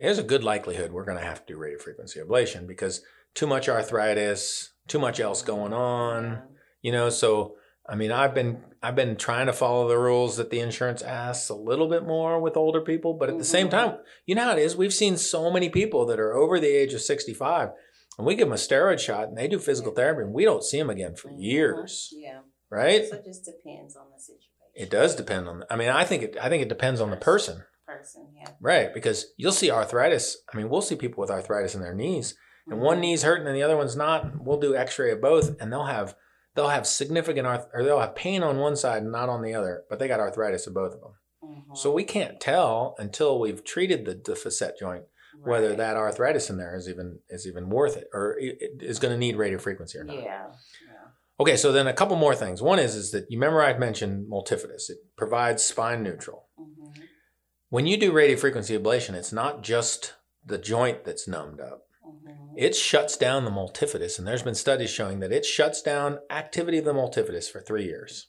There's 0.01 0.19
a 0.19 0.23
good 0.23 0.45
likelihood 0.45 0.93
we're 0.93 1.05
going 1.05 1.19
to 1.19 1.25
have 1.25 1.45
to 1.47 1.53
do 1.55 1.59
radio 1.59 1.79
frequency 1.79 2.21
ablation 2.21 2.67
because 2.67 3.03
too 3.35 3.47
much 3.47 3.69
arthritis, 3.69 4.73
too 4.89 4.99
much 4.99 5.21
else 5.21 5.43
going 5.43 5.73
on. 5.73 6.43
You 6.83 6.93
know, 6.93 7.09
so 7.11 7.57
I 7.89 7.95
mean, 7.95 8.13
I've 8.13 8.35
been 8.35 8.63
I've 8.83 8.97
been 8.97 9.17
trying 9.17 9.47
to 9.47 9.53
follow 9.53 9.89
the 9.89 9.99
rules 9.99 10.37
that 10.37 10.51
the 10.51 10.61
insurance 10.61 11.03
asks 11.03 11.49
a 11.49 11.55
little 11.55 11.89
bit 11.89 12.05
more 12.07 12.41
with 12.41 12.57
older 12.57 12.81
people, 12.81 13.15
but 13.15 13.29
at 13.31 13.39
the 13.39 13.45
same 13.45 13.69
Mhm. 13.69 13.71
time, 13.71 13.99
you 14.27 14.35
know 14.35 14.45
how 14.45 14.53
it 14.57 14.61
is. 14.61 14.77
We've 14.77 14.95
seen 14.95 15.17
so 15.17 15.51
many 15.51 15.69
people 15.71 16.05
that 16.07 16.21
are 16.21 16.35
over 16.35 16.61
the 16.61 16.69
age 16.69 16.95
of 16.95 17.01
65 17.01 17.71
and 18.19 18.27
we 18.27 18.35
give 18.35 18.47
them 18.49 18.53
a 18.53 18.57
steroid 18.57 18.99
shot 18.99 19.29
and 19.29 19.37
they 19.37 19.49
do 19.49 19.59
physical 19.59 19.93
therapy 19.93 20.23
and 20.23 20.33
we 20.33 20.45
don't 20.45 20.63
see 20.65 20.79
them 20.79 20.91
again 20.91 21.15
for 21.17 21.29
Mhm. 21.31 21.37
years, 21.43 22.11
Yeah. 22.13 22.41
right? 22.71 23.09
So 23.09 23.17
it 23.17 23.25
just 23.25 23.45
depends 23.45 23.97
on 23.97 24.07
the 24.15 24.21
situation. 24.21 24.51
It 24.75 24.91
does 24.91 25.15
depend 25.17 25.49
on 25.49 25.65
I 25.71 25.77
mean, 25.77 25.89
I 25.89 26.05
think 26.05 26.23
it 26.23 26.37
I 26.41 26.49
think 26.49 26.63
it 26.63 26.69
depends 26.69 27.01
on 27.01 27.11
the 27.11 27.17
person. 27.17 27.65
Person, 28.07 28.29
yeah. 28.37 28.51
Right, 28.61 28.95
because 28.95 29.27
you'll 29.37 29.53
see 29.53 29.71
arthritis. 29.71 30.37
I 30.53 30.57
mean, 30.57 30.69
we'll 30.69 30.81
see 30.83 30.97
people 30.97 31.21
with 31.21 31.31
arthritis 31.31 31.75
in 31.75 31.81
their 31.81 31.95
knees 31.95 32.35
and 32.69 32.81
one 32.81 32.99
Mhm. 32.99 33.01
knee's 33.01 33.23
hurting 33.23 33.47
and 33.47 33.57
the 33.57 33.62
other 33.62 33.77
one's 33.77 33.97
not. 33.97 34.42
We'll 34.45 34.61
do 34.61 34.77
X-ray 34.77 35.11
of 35.12 35.21
both, 35.21 35.61
and 35.61 35.73
they'll 35.73 35.85
have 35.87 36.16
they'll 36.55 36.69
have 36.69 36.87
significant 36.87 37.47
arth 37.47 37.66
or 37.75 37.83
they'll 37.83 38.01
have 38.01 38.14
pain 38.14 38.42
on 38.42 38.59
one 38.59 38.77
side 38.77 39.03
and 39.03 39.12
not 39.12 39.29
on 39.29 39.42
the 39.42 39.53
other, 39.55 39.85
but 39.90 39.99
they 39.99 40.09
got 40.09 40.21
arthritis 40.21 40.66
in 40.66 40.73
both 40.73 40.95
of 40.95 41.01
them. 41.03 41.14
Mhm. 41.45 41.77
So 41.77 41.92
we 41.92 42.03
can't 42.03 42.40
tell 42.40 42.95
until 42.99 43.38
we've 43.38 43.62
treated 43.62 44.07
the, 44.07 44.14
the 44.14 44.35
facet 44.35 44.79
joint 44.79 45.05
whether 45.42 45.77
that 45.77 45.97
arthritis 45.99 46.49
in 46.49 46.57
there 46.57 46.75
is 46.75 46.88
even 46.88 47.19
is 47.29 47.47
even 47.47 47.69
worth 47.69 47.97
it 47.99 48.09
or 48.14 48.37
is 48.40 48.99
going 48.99 49.12
to 49.12 49.19
need 49.19 49.37
radio 49.37 49.59
frequency 49.59 49.99
or 49.99 50.05
not. 50.05 50.16
Yeah. 50.16 50.47
Okay, 51.38 51.59
so 51.59 51.71
then 51.73 51.87
a 51.87 51.92
couple 51.92 52.16
more 52.16 52.35
things. 52.35 52.62
One 52.62 52.79
is 52.79 52.95
is 52.95 53.11
that 53.11 53.27
you 53.31 53.38
remember 53.38 53.61
I 53.62 53.77
mentioned 53.77 54.27
multifidus. 54.33 54.88
It 54.88 54.97
provides 55.19 55.62
spine 55.62 56.03
neutral. 56.03 56.49
Mhm. 56.59 56.76
When 57.77 57.87
you 57.87 57.99
do 57.99 58.11
radio 58.11 58.39
frequency 58.39 58.75
ablation, 58.79 59.12
it's 59.12 59.35
not 59.35 59.62
just 59.62 60.15
the 60.43 60.57
joint 60.57 61.05
that's 61.05 61.29
numbed 61.29 61.61
up. 61.61 61.83
Mhm. 62.07 62.55
it 62.57 62.75
shuts 62.75 63.19
down 63.19 63.45
the 63.45 63.51
multifidus. 63.51 64.19
And 64.19 64.27
there's 64.27 64.43
been 64.43 64.55
studies 64.55 64.89
showing 64.89 65.21
that 65.21 65.31
it 65.31 65.45
shuts 65.45 65.83
down 65.83 66.21
activity 66.31 66.79
of 66.79 66.87
the 66.87 66.95
multifidus 66.95 67.51
for 67.51 67.61
three 67.61 67.85
years. 67.85 68.29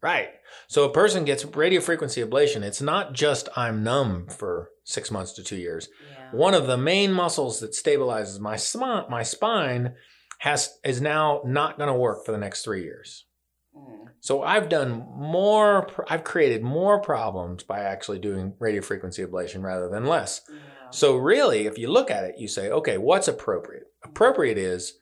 Right. 0.00 0.30
So 0.68 0.84
a 0.84 0.90
person 0.90 1.26
gets 1.26 1.44
radio 1.44 1.82
frequency 1.82 2.22
ablation. 2.22 2.62
It's 2.62 2.80
not 2.80 3.12
just 3.12 3.50
I'm 3.56 3.84
numb 3.84 4.26
for 4.28 4.70
six 4.84 5.10
months 5.10 5.34
to 5.34 5.42
two 5.42 5.58
years. 5.58 5.90
Yeah. 6.10 6.30
One 6.32 6.54
of 6.54 6.66
the 6.66 6.78
main 6.78 7.12
muscles 7.12 7.60
that 7.60 7.72
stabilizes 7.72 8.40
my 8.40 8.54
smi- 8.54 9.10
my 9.10 9.22
spine 9.22 9.96
has 10.38 10.78
is 10.82 11.02
now 11.02 11.42
not 11.44 11.76
going 11.76 11.92
to 11.92 11.94
work 11.98 12.24
for 12.24 12.32
the 12.32 12.38
next 12.38 12.64
three 12.64 12.84
years. 12.84 13.26
Mm. 13.76 14.08
So 14.20 14.42
I've 14.42 14.68
done 14.68 15.06
more. 15.14 15.88
I've 16.08 16.24
created 16.24 16.62
more 16.62 17.00
problems 17.00 17.62
by 17.62 17.80
actually 17.80 18.18
doing 18.18 18.54
radio 18.58 18.82
frequency 18.82 19.24
ablation 19.24 19.62
rather 19.62 19.88
than 19.88 20.06
less. 20.06 20.42
Yeah. 20.48 20.56
So 20.90 21.16
really, 21.16 21.66
if 21.66 21.78
you 21.78 21.90
look 21.90 22.10
at 22.10 22.24
it, 22.24 22.38
you 22.38 22.48
say, 22.48 22.70
okay, 22.70 22.96
what's 22.98 23.28
appropriate? 23.28 23.84
Appropriate 24.04 24.58
is 24.58 24.98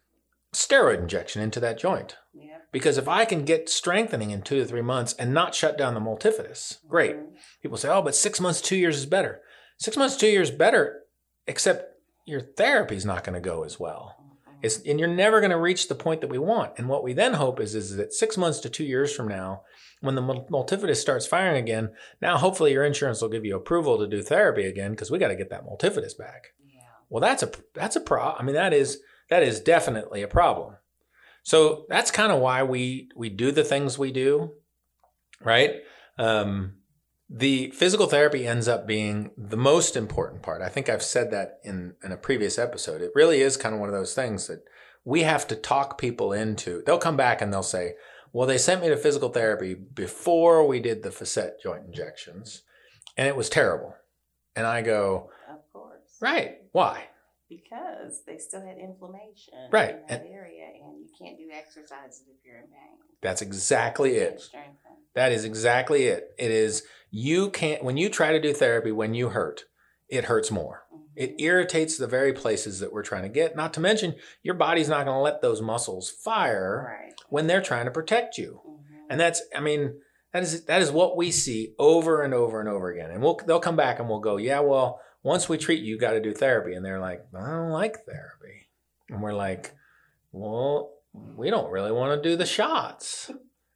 steroid 0.53 0.99
injection 0.99 1.43
into 1.43 1.61
that 1.61 1.79
joint. 1.79 2.17
Yeah. 2.33 2.59
Because 2.73 2.99
if 2.99 3.09
I 3.09 3.25
can 3.25 3.45
get 3.45 3.69
strengthening 3.69 4.31
in 4.31 4.43
two 4.43 4.59
to 4.59 4.65
three 4.65 4.83
months 4.83 5.13
and 5.15 5.33
not 5.33 5.55
shut 5.55 5.77
down 5.79 5.95
the 5.95 6.01
multifidus, 6.01 6.79
great. 6.89 7.17
Mhm. 7.17 7.37
People 7.63 7.77
say, 7.77 7.89
oh, 7.89 8.03
but 8.03 8.15
six 8.15 8.41
months, 8.41 8.61
two 8.61 8.77
years 8.77 8.97
is 8.97 9.07
better. 9.07 9.43
Six 9.79 9.97
months, 9.97 10.17
two 10.17 10.29
years 10.29 10.51
better, 10.51 11.03
except 11.47 11.97
your 12.25 12.41
therapy's 12.41 13.05
not 13.05 13.25
going 13.25 13.35
to 13.35 13.41
go 13.41 13.65
as 13.65 13.79
well. 13.79 14.17
It's, 14.64 14.81
and 14.87 14.98
you're 14.98 15.09
never 15.09 15.40
going 15.40 15.50
to 15.50 15.59
reach 15.59 15.88
the 15.88 15.94
point 15.94 16.22
that 16.22 16.31
we 16.31 16.38
want. 16.38 16.72
And 16.79 16.88
what 16.88 17.05
we 17.05 17.12
then 17.12 17.35
hope 17.35 17.61
is, 17.61 17.74
is 17.74 17.96
that 17.96 18.14
six 18.14 18.38
months 18.38 18.61
to 18.61 18.70
two 18.70 18.85
years 18.85 19.14
from 19.14 19.29
now, 19.29 19.62
when 20.00 20.14
the 20.14 20.22
mul- 20.22 20.48
multifidus 20.50 20.96
starts 20.96 21.27
firing 21.27 21.62
again, 21.62 21.90
now 22.22 22.38
hopefully 22.38 22.72
your 22.72 22.85
insurance 22.85 23.20
will 23.20 23.29
give 23.29 23.44
you 23.44 23.57
approval 23.57 23.98
to 23.98 24.07
do 24.07 24.22
therapy 24.22 24.64
again 24.64 24.92
because 24.92 25.11
we 25.11 25.18
got 25.18 25.29
to 25.29 25.37
get 25.37 25.50
that 25.50 25.66
multifidus 25.66 26.16
back. 26.16 26.55
Yeah. 26.66 26.81
Well, 27.11 27.20
that's 27.20 27.42
a 27.42 27.50
that's 27.74 27.96
a 27.96 28.00
pro. 28.00 28.22
I 28.22 28.42
mean, 28.42 28.55
that 28.55 28.72
is 28.72 29.00
that 29.29 29.42
is 29.42 29.61
definitely 29.61 30.22
a 30.22 30.29
problem. 30.29 30.77
So 31.42 31.85
that's 31.90 32.11
kind 32.11 32.33
of 32.33 32.40
why 32.40 32.62
we 32.62 33.11
we 33.14 33.29
do 33.29 33.53
the 33.53 33.64
things 33.64 33.98
we 33.98 34.12
do, 34.12 34.53
right? 35.42 35.74
Um, 36.18 36.77
the 37.29 37.71
physical 37.71 38.07
therapy 38.07 38.47
ends 38.47 38.69
up 38.69 38.87
being 38.87 39.31
the 39.37 39.57
most 39.57 39.97
important 39.97 40.43
part. 40.43 40.63
I 40.63 40.69
think 40.69 40.89
I've 40.89 41.03
said 41.03 41.31
that 41.31 41.59
in 41.65 41.95
in 42.05 42.13
a 42.13 42.17
previous 42.17 42.59
episode. 42.59 43.01
It 43.01 43.13
really 43.15 43.41
is 43.41 43.57
kind 43.57 43.75
of 43.75 43.81
one 43.81 43.89
of 43.89 43.95
those 43.95 44.15
things 44.15 44.47
that 44.47 44.65
we 45.05 45.23
have 45.23 45.47
to 45.49 45.57
talk 45.57 45.99
people 45.99 46.33
into. 46.33 46.83
They'll 46.85 46.99
come 46.99 47.17
back 47.17 47.41
and 47.41 47.53
they'll 47.53 47.63
say, 47.63 47.95
"Well, 48.33 48.47
they 48.47 48.59
sent 48.59 48.83
me 48.83 48.89
to 48.89 48.97
physical 48.97 49.31
therapy 49.31 49.75
before 49.75 50.67
we 50.67 50.81
did 50.81 51.03
the 51.03 51.11
facet 51.11 51.61
joint 51.63 51.87
injections, 51.87 52.63
and 53.17 53.27
it 53.27 53.37
was 53.37 53.49
terrible." 53.49 53.97
And 54.57 54.67
I 54.67 54.83
go, 54.83 55.31
Of 55.51 55.73
course. 55.73 56.19
"Right? 56.21 56.63
Why?" 56.73 57.09
Because 57.49 58.23
they 58.27 58.39
still 58.39 58.61
had 58.65 58.79
inflammation 58.79 59.69
Right. 59.71 59.97
in 59.97 60.07
that 60.09 60.27
area, 60.27 60.67
and 60.83 60.99
you 60.99 61.09
can't 61.19 61.37
do 61.37 61.49
exercises 61.53 62.25
if 62.29 62.45
you're 62.45 62.57
in 62.57 62.63
pain. 62.69 62.99
That's 63.23 63.43
exactly 63.43 64.17
it. 64.17 64.43
That 65.15 65.31
is 65.33 65.45
exactly 65.45 66.05
it. 66.05 66.35
It 66.39 66.51
is 66.51 66.85
you 67.11 67.51
can't 67.51 67.85
when 67.85 67.97
you 67.97 68.09
try 68.09 68.33
to 68.33 68.41
do 68.41 68.53
therapy 68.53 68.91
when 68.93 69.15
you 69.15 69.29
hurt, 69.29 69.65
it 70.09 70.25
hurts 70.25 70.51
more. 70.51 70.85
It 71.15 71.33
Mhm. 71.37 71.41
irritates 71.43 71.97
the 71.97 72.09
very 72.09 72.33
places 72.33 72.81
that 72.81 72.93
we're 72.93 73.05
trying 73.05 73.23
to 73.23 73.29
get. 73.29 73.55
Not 73.55 73.73
to 73.75 73.81
mention 73.81 74.17
your 74.43 74.55
body's 74.57 74.89
not 74.89 75.05
going 75.05 75.17
to 75.17 75.21
let 75.23 75.41
those 75.41 75.63
muscles 75.63 76.11
fire 76.11 76.85
Right. 76.89 77.15
when 77.29 77.47
they're 77.47 77.63
trying 77.63 77.85
to 77.85 77.93
protect 77.93 78.37
you. 78.37 78.61
Mhm. 78.67 79.07
And 79.11 79.21
that's 79.21 79.43
I 79.55 79.61
mean 79.61 80.01
that 80.33 80.43
is 80.43 80.65
that 80.65 80.83
is 80.83 80.91
what 80.91 81.17
we 81.17 81.31
see 81.31 81.75
over 81.79 82.23
and 82.23 82.35
over 82.35 82.59
and 82.59 82.69
over 82.69 82.91
again. 82.91 83.11
And 83.13 83.23
we'll 83.23 83.37
they'll 83.47 83.61
come 83.61 83.77
back 83.77 84.01
and 84.01 84.09
we'll 84.09 84.19
go, 84.21 84.37
"Yeah, 84.39 84.61
well, 84.61 85.01
once 85.25 85.49
we 85.49 85.59
treat 85.59 85.81
you, 85.83 85.95
you 85.95 85.99
got 85.99 86.13
to 86.13 86.21
do 86.21 86.33
therapy." 86.33 86.75
And 86.75 86.85
they're 86.85 87.01
like, 87.01 87.25
"I 87.37 87.51
don't 87.51 87.71
like 87.71 88.05
therapy." 88.05 88.69
And 89.11 89.21
we're 89.21 89.35
like, 89.35 89.75
"Well, 90.31 90.93
we 91.37 91.51
don't 91.51 91.71
really 91.71 91.93
want 91.93 92.23
to 92.23 92.29
do 92.31 92.37
the 92.37 92.47
shots." 92.47 93.31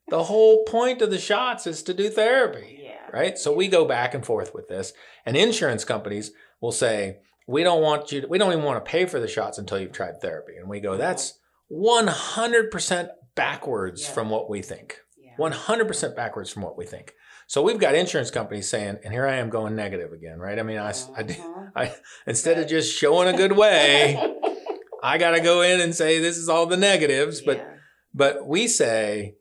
The 0.07 0.23
whole 0.23 0.63
point 0.63 1.01
of 1.01 1.11
the 1.11 1.19
shots 1.19 1.67
is 1.67 1.83
to 1.83 1.93
do 1.93 2.09
therapy 2.09 2.79
Yeah. 2.83 3.09
right? 3.13 3.37
So 3.37 3.53
we 3.53 3.67
go 3.67 3.85
back 3.85 4.13
and 4.15 4.25
forth 4.25 4.53
with 4.55 4.67
this, 4.67 4.93
and 5.25 5.37
insurance 5.37 5.83
companies 5.85 6.31
will 6.61 6.71
say, 6.71 7.19
"We 7.47 7.63
don't 7.63 7.81
want 7.81 8.11
you. 8.11 8.21
To, 8.21 8.27
we 8.27 8.37
don't 8.39 8.51
even 8.53 8.63
want 8.65 8.83
to 8.83 8.89
pay 8.89 9.05
for 9.05 9.19
the 9.19 9.27
shots 9.27 9.57
until 9.57 9.79
you've 9.79 9.91
tried 9.91 10.19
therapy." 10.21 10.55
And 10.57 10.67
we 10.69 10.79
go, 10.79 10.97
"That's 10.97 11.39
one 11.67 12.07
hundred 12.07 12.71
percent 12.71 13.09
backwards 13.35 14.03
Yeah. 14.03 14.13
from 14.13 14.29
what 14.31 14.49
we 14.49 14.61
think. 14.63 14.99
Yeah. 15.39 15.43
One 15.43 15.51
hundred 15.53 15.87
percent 15.87 16.15
backwards 16.15 16.49
from 16.51 16.63
what 16.63 16.77
we 16.77 16.85
think." 16.85 17.13
So 17.47 17.63
we've 17.63 17.79
got 17.79 17.95
insurance 17.95 18.29
companies 18.29 18.69
saying, 18.69 18.99
and 19.03 19.11
here 19.11 19.25
I 19.25 19.37
am 19.37 19.49
going 19.49 19.75
negative 19.75 20.11
again, 20.13 20.37
right? 20.37 20.59
I 20.59 20.63
mean, 20.63 20.77
I, 20.77 20.93
I 21.17 21.23
did- 21.23 21.37
Mhm. 21.37 21.95
instead 22.27 22.59
of 22.59 22.67
just 22.67 22.95
showing 22.95 23.27
a 23.33 23.35
good 23.35 23.53
way, 23.53 24.15
I 25.03 25.17
got 25.17 25.31
to 25.31 25.39
go 25.41 25.61
in 25.61 25.81
and 25.81 25.95
say 25.95 26.19
this 26.19 26.37
is 26.37 26.47
all 26.49 26.65
the 26.67 26.77
negatives, 26.77 27.41
but 27.41 27.57
Yeah. 27.57 27.73
but 28.13 28.45
we 28.47 28.67
say, 28.67 29.35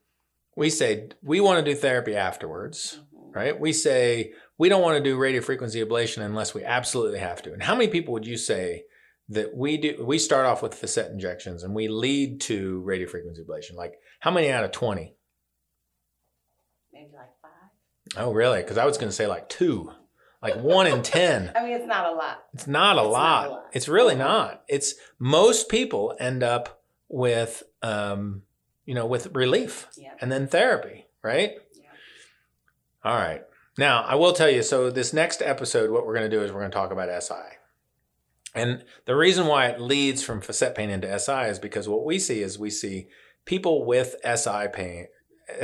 we 0.56 0.70
say 0.70 1.08
we 1.22 1.40
want 1.40 1.64
to 1.64 1.70
do 1.70 1.76
therapy 1.76 2.16
afterwards 2.16 3.00
Mhm. 3.14 3.34
right? 3.34 3.60
We 3.60 3.72
say 3.74 4.32
we 4.56 4.68
don't 4.70 4.82
want 4.82 4.96
to 4.96 5.02
do 5.04 5.16
radio 5.18 5.40
frequency 5.42 5.84
ablation 5.84 6.22
unless 6.24 6.54
we 6.54 6.64
absolutely 6.64 7.18
have 7.20 7.42
to. 7.42 7.52
And 7.52 7.62
how 7.62 7.74
many 7.74 7.88
people 7.88 8.12
would 8.14 8.26
you 8.26 8.36
say 8.38 8.84
that 9.28 9.54
we 9.54 9.76
do? 9.76 10.02
We 10.04 10.18
start 10.18 10.46
off 10.46 10.62
with 10.62 10.74
facet 10.74 11.12
injections 11.12 11.62
and 11.62 11.74
we 11.74 11.88
lead 11.88 12.40
to 12.42 12.80
radio 12.80 13.06
frequency 13.06 13.44
ablation. 13.44 13.74
Like 13.74 13.94
how 14.20 14.30
many 14.30 14.50
out 14.50 14.64
of 14.64 14.72
twenty? 14.72 15.14
Maybe 16.98 17.12
like 17.16 17.30
five. 17.42 17.50
Oh, 18.26 18.32
really? 18.32 18.60
Because 18.60 18.78
I 18.78 18.84
was 18.86 18.98
going 18.98 19.08
to 19.08 19.14
say 19.14 19.26
like 19.26 19.48
two, 19.48 19.92
like 20.42 20.56
one 20.56 20.86
in 20.86 21.02
ten. 21.02 21.52
I 21.56 21.62
mean, 21.62 21.72
it's 21.72 21.86
not 21.86 22.12
a 22.12 22.16
lot. 22.16 22.44
It's 22.54 22.66
not 22.66 22.96
a 22.96 23.00
It's 23.00 23.06
not 23.06 23.12
lot. 23.12 23.46
a 23.46 23.50
lot. 23.50 23.64
It's 23.72 23.88
really 23.88 24.14
not. 24.14 24.62
It's 24.68 24.94
most 25.18 25.68
people 25.68 26.16
end 26.18 26.42
up 26.42 26.82
with, 27.08 27.62
um, 27.82 28.42
you 28.84 28.94
know, 28.94 29.06
with 29.06 29.34
relief 29.34 29.86
Yeah. 29.96 30.12
and 30.20 30.32
then 30.32 30.46
therapy, 30.48 31.06
right? 31.22 31.52
Yeah. 31.74 31.88
All 33.04 33.16
right. 33.16 33.42
Now, 33.78 34.02
I 34.02 34.16
will 34.16 34.32
tell 34.32 34.50
you 34.50 34.62
so, 34.62 34.90
this 34.90 35.12
next 35.12 35.40
episode, 35.40 35.90
what 35.90 36.04
we're 36.04 36.14
going 36.16 36.28
to 36.28 36.36
do 36.36 36.42
is 36.42 36.50
we're 36.50 36.60
going 36.60 36.70
to 36.72 36.76
talk 36.76 36.90
about 36.90 37.22
SI. 37.22 37.34
And 38.54 38.84
the 39.04 39.14
reason 39.14 39.46
why 39.46 39.66
it 39.68 39.80
leads 39.80 40.22
from 40.24 40.40
facet 40.40 40.74
pain 40.74 40.90
into 40.90 41.16
SI 41.18 41.42
is 41.48 41.58
because 41.60 41.88
what 41.88 42.04
we 42.04 42.18
see 42.18 42.42
is 42.42 42.58
we 42.58 42.70
see 42.70 43.06
people 43.44 43.84
with 43.86 44.16
SI 44.24 44.66
pain, 44.72 45.06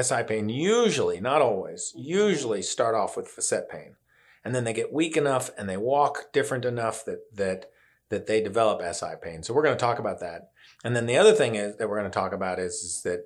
SI 0.00 0.22
pain 0.24 0.48
usually, 0.48 1.20
not 1.20 1.42
always, 1.42 1.92
usually 1.96 2.62
start 2.62 2.94
off 2.94 3.16
with 3.16 3.28
facet 3.28 3.68
pain. 3.68 3.96
And 4.44 4.54
then 4.54 4.64
they 4.64 4.72
get 4.72 4.92
weak 4.92 5.16
enough 5.16 5.50
and 5.56 5.68
they 5.68 5.76
walk 5.76 6.32
different 6.32 6.64
enough 6.64 7.04
that, 7.06 7.20
that, 7.34 7.70
that 8.10 8.26
they 8.26 8.42
develop 8.42 8.82
SI 8.94 9.14
pain. 9.22 9.42
So 9.42 9.54
we're 9.54 9.62
going 9.62 9.76
to 9.76 9.80
talk 9.80 9.98
about 9.98 10.20
that. 10.20 10.50
And 10.84 10.94
then 10.94 11.06
the 11.06 11.16
other 11.16 11.32
thing 11.32 11.54
is 11.54 11.76
that 11.76 11.88
we're 11.88 11.98
going 11.98 12.10
to 12.10 12.14
talk 12.14 12.32
about 12.32 12.58
is, 12.58 12.74
is 12.74 13.02
that 13.04 13.24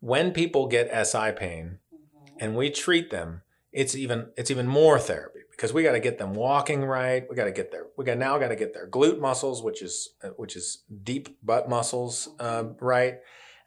when 0.00 0.32
people 0.32 0.66
get 0.68 0.88
SI 1.06 1.32
pain 1.32 1.78
Mhm. 1.92 2.30
and 2.38 2.56
we 2.56 2.70
treat 2.70 3.10
them, 3.10 3.42
it's 3.72 3.94
even 3.94 4.30
it's 4.36 4.50
even 4.50 4.66
more 4.66 4.98
therapy 4.98 5.40
because 5.50 5.72
we 5.72 5.82
got 5.82 5.92
to 5.92 6.00
get 6.00 6.18
them 6.18 6.34
walking 6.34 6.84
right. 6.84 7.24
We 7.28 7.36
got 7.36 7.44
to 7.44 7.52
get 7.52 7.70
their 7.70 7.86
we 7.96 8.04
got 8.04 8.18
now 8.18 8.38
got 8.38 8.48
to 8.48 8.56
get 8.56 8.74
their 8.74 8.88
glute 8.88 9.20
muscles, 9.20 9.62
which 9.62 9.82
is 9.82 10.14
uh, 10.24 10.28
which 10.30 10.56
is 10.56 10.82
deep 11.04 11.38
butt 11.42 11.68
muscles, 11.68 12.28
uh, 12.40 12.64
right. 12.80 13.18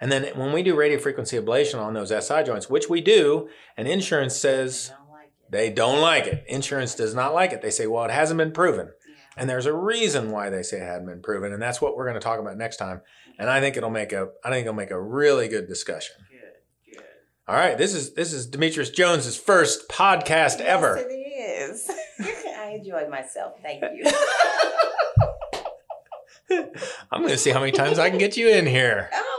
And 0.04 0.12
then 0.12 0.26
when 0.36 0.52
we 0.52 0.64
do 0.64 0.76
radio 0.76 1.00
frequency 1.00 1.38
ablation 1.38 1.80
on 1.80 1.94
those 1.94 2.10
SI 2.10 2.44
joints, 2.44 2.70
which 2.70 2.90
we 2.90 3.00
do, 3.00 3.48
and 3.78 3.88
insurance 3.88 4.36
says 4.36 4.90
Don't 4.90 5.10
like 5.10 5.28
it. 5.28 5.52
they 5.52 5.70
don't 5.70 6.02
like 6.02 6.28
it. 6.28 6.44
Insurance 6.50 6.94
does 6.94 7.16
not 7.16 7.34
like 7.34 7.54
it. 7.54 7.62
They 7.62 7.70
say, 7.70 7.88
well, 7.88 8.04
it 8.04 8.12
hasn't 8.12 8.38
been 8.38 8.52
proven. 8.52 8.88
Yeah. 8.88 9.16
And 9.38 9.50
there's 9.50 9.66
a 9.66 9.72
reason 9.72 10.30
why 10.32 10.50
they 10.50 10.62
say 10.62 10.82
it 10.82 10.84
hadn't 10.84 11.06
been 11.08 11.22
proven, 11.22 11.54
and 11.54 11.62
that's 11.62 11.80
what 11.80 11.96
we're 11.96 12.04
going 12.04 12.16
to 12.16 12.20
talk 12.20 12.38
about 12.42 12.58
next 12.58 12.76
time. 12.76 13.00
And 13.40 13.50
I 13.50 13.62
think 13.62 13.78
it'll 13.78 13.90
make 13.90 14.12
a 14.12 14.28
I 14.44 14.50
think 14.50 14.64
it'll 14.66 14.74
make 14.74 14.92
a 14.92 15.02
really 15.02 15.48
good 15.48 15.70
discussion. 15.70 16.18
Good. 16.30 16.98
Good. 16.98 17.06
All 17.48 17.56
right, 17.56 17.78
this 17.78 17.94
is 17.94 18.14
this 18.14 18.34
is 18.34 18.46
Demetrius 18.46 18.90
Jones's 18.90 19.38
first 19.38 19.88
podcast 19.88 20.60
ever. 20.60 20.98
Yes, 20.98 21.88
it 22.20 22.26
is. 22.26 22.36
I 22.60 22.72
enjoyed 22.72 23.10
myself. 23.10 23.54
Thank 23.64 23.82
you. 23.96 24.04
I'm 27.12 27.22
going 27.22 27.30
to 27.30 27.38
see 27.38 27.52
how 27.52 27.60
many 27.60 27.72
times 27.72 28.00
I 28.00 28.10
can 28.10 28.20
get 28.20 28.36
you 28.38 28.50
in 28.50 28.66
here. 28.66 29.10
Oh, 29.14 29.33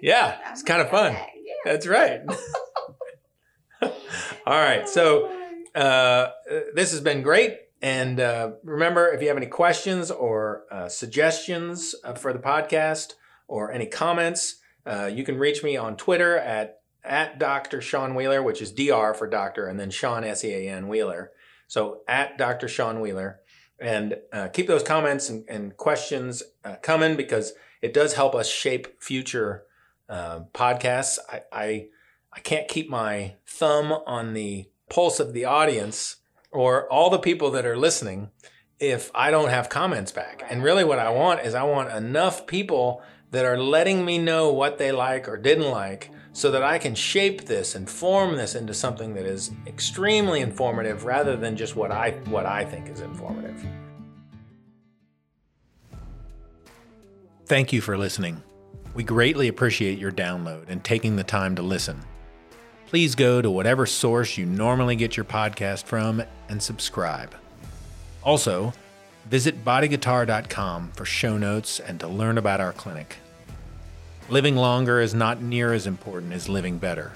Yeah, 0.00 0.38
it's 0.50 0.62
kind 0.62 0.80
of 0.80 0.90
fun. 0.90 1.12
Yeah. 1.12 1.54
That's 1.64 1.86
right. 1.86 2.20
All 4.46 4.58
right, 4.58 4.88
so 4.88 5.30
uh, 5.74 6.30
this 6.74 6.90
has 6.92 7.00
been 7.00 7.22
great. 7.22 7.58
And 7.82 8.20
uh, 8.20 8.52
remember, 8.62 9.08
if 9.08 9.22
you 9.22 9.28
have 9.28 9.36
any 9.36 9.46
questions 9.46 10.10
or 10.10 10.64
uh, 10.70 10.88
suggestions 10.88 11.94
uh, 12.04 12.14
for 12.14 12.32
the 12.32 12.38
podcast 12.38 13.14
or 13.48 13.72
any 13.72 13.86
comments, 13.86 14.56
uh, 14.84 15.10
you 15.12 15.24
can 15.24 15.38
reach 15.38 15.62
me 15.62 15.76
on 15.76 15.96
Twitter 15.96 16.36
at 16.36 16.76
at 17.02 17.38
Dr. 17.38 17.80
Sean 17.80 18.14
Wheeler, 18.14 18.42
which 18.42 18.60
is 18.60 18.72
Dr. 18.72 19.14
for 19.14 19.26
doctor, 19.26 19.66
and 19.66 19.80
then 19.80 19.90
Sean 19.90 20.22
S 20.22 20.44
E 20.44 20.52
A 20.52 20.70
N 20.70 20.88
Wheeler. 20.88 21.32
So 21.66 22.02
at 22.06 22.36
Dr. 22.36 22.68
Sean 22.68 23.00
Wheeler, 23.00 23.40
and 23.78 24.16
uh, 24.32 24.48
keep 24.48 24.66
those 24.66 24.82
comments 24.82 25.30
and, 25.30 25.44
and 25.48 25.76
questions 25.76 26.42
uh, 26.64 26.76
coming 26.82 27.16
because 27.16 27.54
it 27.80 27.94
does 27.94 28.14
help 28.14 28.34
us 28.34 28.50
shape 28.50 29.02
future 29.02 29.64
uh, 30.10 30.40
podcasts. 30.52 31.18
I, 31.32 31.42
I 31.52 31.86
I 32.32 32.40
can't 32.40 32.68
keep 32.68 32.90
my 32.90 33.34
thumb 33.46 33.92
on 34.06 34.34
the 34.34 34.68
pulse 34.88 35.20
of 35.20 35.32
the 35.32 35.44
audience 35.44 36.16
or 36.52 36.90
all 36.92 37.10
the 37.10 37.18
people 37.18 37.50
that 37.52 37.64
are 37.64 37.76
listening 37.76 38.30
if 38.78 39.10
I 39.14 39.30
don't 39.30 39.50
have 39.50 39.68
comments 39.68 40.12
back. 40.12 40.42
And 40.48 40.62
really, 40.62 40.84
what 40.84 40.98
I 40.98 41.10
want 41.10 41.40
is 41.40 41.54
I 41.54 41.62
want 41.62 41.90
enough 41.92 42.46
people 42.46 43.02
that 43.30 43.44
are 43.44 43.58
letting 43.58 44.04
me 44.04 44.18
know 44.18 44.52
what 44.52 44.78
they 44.78 44.90
like 44.90 45.28
or 45.28 45.36
didn't 45.36 45.70
like 45.70 46.10
so 46.32 46.50
that 46.50 46.62
I 46.62 46.78
can 46.78 46.94
shape 46.94 47.44
this 47.44 47.74
and 47.74 47.88
form 47.88 48.36
this 48.36 48.54
into 48.54 48.74
something 48.74 49.14
that 49.14 49.26
is 49.26 49.50
extremely 49.66 50.40
informative 50.40 51.04
rather 51.04 51.36
than 51.36 51.56
just 51.56 51.76
what 51.76 51.90
I 51.90 52.12
what 52.26 52.46
I 52.46 52.64
think 52.64 52.88
is 52.88 53.00
informative. 53.00 53.64
Thank 57.46 57.72
you 57.72 57.80
for 57.80 57.98
listening. 57.98 58.42
We 58.94 59.04
greatly 59.04 59.48
appreciate 59.48 59.98
your 59.98 60.12
download 60.12 60.68
and 60.68 60.82
taking 60.82 61.16
the 61.16 61.24
time 61.24 61.54
to 61.56 61.62
listen. 61.62 62.00
Please 62.86 63.14
go 63.14 63.40
to 63.40 63.50
whatever 63.50 63.86
source 63.86 64.36
you 64.36 64.44
normally 64.44 64.96
get 64.96 65.16
your 65.16 65.24
podcast 65.24 65.84
from 65.84 66.22
and 66.48 66.60
subscribe. 66.60 67.34
Also, 68.24 68.72
visit 69.26 69.64
bodyguitar.com 69.64 70.90
for 70.92 71.04
show 71.04 71.38
notes 71.38 71.78
and 71.78 72.00
to 72.00 72.08
learn 72.08 72.36
about 72.36 72.60
our 72.60 72.72
clinic. 72.72 73.18
Living 74.28 74.56
longer 74.56 75.00
is 75.00 75.14
not 75.14 75.40
near 75.40 75.72
as 75.72 75.86
important 75.86 76.32
as 76.32 76.48
living 76.48 76.78
better. 76.78 77.12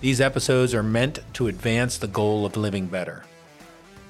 These 0.00 0.20
episodes 0.20 0.74
are 0.74 0.82
meant 0.82 1.20
to 1.34 1.48
advance 1.48 1.98
the 1.98 2.06
goal 2.06 2.46
of 2.46 2.56
living 2.56 2.86
better. 2.86 3.24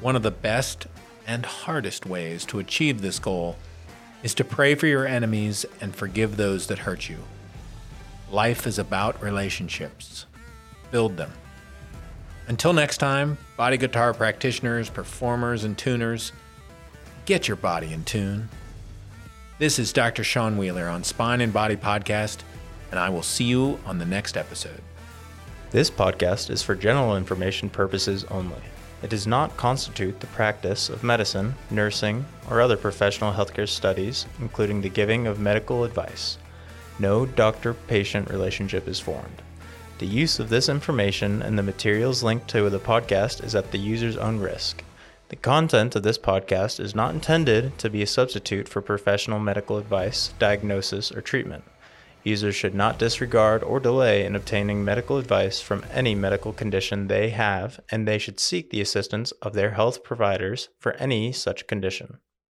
One 0.00 0.14
of 0.14 0.22
the 0.22 0.30
best 0.30 0.86
and 1.26 1.44
hardest 1.44 2.06
ways 2.06 2.44
to 2.46 2.60
achieve 2.60 3.00
this 3.00 3.18
goal 3.18 3.56
is 4.26 4.34
to 4.34 4.42
pray 4.42 4.74
for 4.74 4.88
your 4.88 5.06
enemies 5.06 5.64
and 5.80 5.94
forgive 5.94 6.36
those 6.36 6.66
that 6.66 6.80
hurt 6.80 7.08
you. 7.08 7.16
Life 8.28 8.66
is 8.66 8.76
about 8.76 9.22
relationships. 9.22 10.26
Build 10.90 11.16
them. 11.16 11.30
Until 12.48 12.72
next 12.72 12.96
time, 12.96 13.38
body 13.56 13.76
guitar 13.76 14.12
practitioners, 14.12 14.90
performers, 14.90 15.62
and 15.62 15.78
tuners, 15.78 16.32
get 17.24 17.46
your 17.46 17.56
body 17.56 17.92
in 17.92 18.02
tune. 18.02 18.48
This 19.60 19.78
is 19.78 19.92
Dr. 19.92 20.24
Sean 20.24 20.56
Wheeler 20.56 20.88
on 20.88 21.04
Spine 21.04 21.40
and 21.40 21.52
Body 21.52 21.76
Podcast, 21.76 22.38
and 22.90 22.98
I 22.98 23.10
will 23.10 23.22
see 23.22 23.44
you 23.44 23.78
on 23.86 23.98
the 23.98 24.04
next 24.04 24.36
episode. 24.36 24.82
This 25.70 25.88
podcast 25.88 26.50
is 26.50 26.64
for 26.64 26.74
general 26.74 27.16
information 27.16 27.70
purposes 27.70 28.24
only. 28.24 28.58
It 29.02 29.10
does 29.10 29.26
not 29.26 29.56
constitute 29.56 30.20
the 30.20 30.26
practice 30.28 30.88
of 30.88 31.04
medicine, 31.04 31.54
nursing, 31.70 32.24
or 32.48 32.60
other 32.60 32.76
professional 32.76 33.34
healthcare 33.34 33.68
studies, 33.68 34.26
including 34.40 34.80
the 34.80 34.88
giving 34.88 35.26
of 35.26 35.38
medical 35.38 35.84
advice. 35.84 36.38
No 36.98 37.26
doctor 37.26 37.74
patient 37.74 38.30
relationship 38.30 38.88
is 38.88 38.98
formed. 38.98 39.42
The 39.98 40.06
use 40.06 40.38
of 40.38 40.48
this 40.48 40.68
information 40.68 41.42
and 41.42 41.58
the 41.58 41.62
materials 41.62 42.22
linked 42.22 42.48
to 42.48 42.70
the 42.70 42.78
podcast 42.78 43.44
is 43.44 43.54
at 43.54 43.70
the 43.70 43.78
user's 43.78 44.16
own 44.16 44.38
risk. 44.40 44.82
The 45.28 45.36
content 45.36 45.96
of 45.96 46.02
this 46.02 46.18
podcast 46.18 46.78
is 46.78 46.94
not 46.94 47.12
intended 47.12 47.78
to 47.78 47.90
be 47.90 48.02
a 48.02 48.06
substitute 48.06 48.68
for 48.68 48.80
professional 48.80 49.40
medical 49.40 49.76
advice, 49.76 50.32
diagnosis, 50.38 51.10
or 51.10 51.20
treatment. 51.20 51.64
Users 52.26 52.56
should 52.56 52.74
not 52.74 52.98
disregard 52.98 53.62
or 53.62 53.78
delay 53.78 54.24
in 54.24 54.34
obtaining 54.34 54.84
medical 54.84 55.16
advice 55.16 55.60
from 55.60 55.86
any 55.92 56.16
medical 56.16 56.52
condition 56.52 57.06
they 57.06 57.30
have, 57.30 57.78
and 57.88 58.06
they 58.06 58.18
should 58.18 58.40
seek 58.40 58.70
the 58.70 58.80
assistance 58.80 59.30
of 59.42 59.52
their 59.52 59.70
health 59.70 60.02
providers 60.02 60.68
for 60.80 60.94
any 60.94 61.30
such 61.30 61.68
condition. 61.68 62.18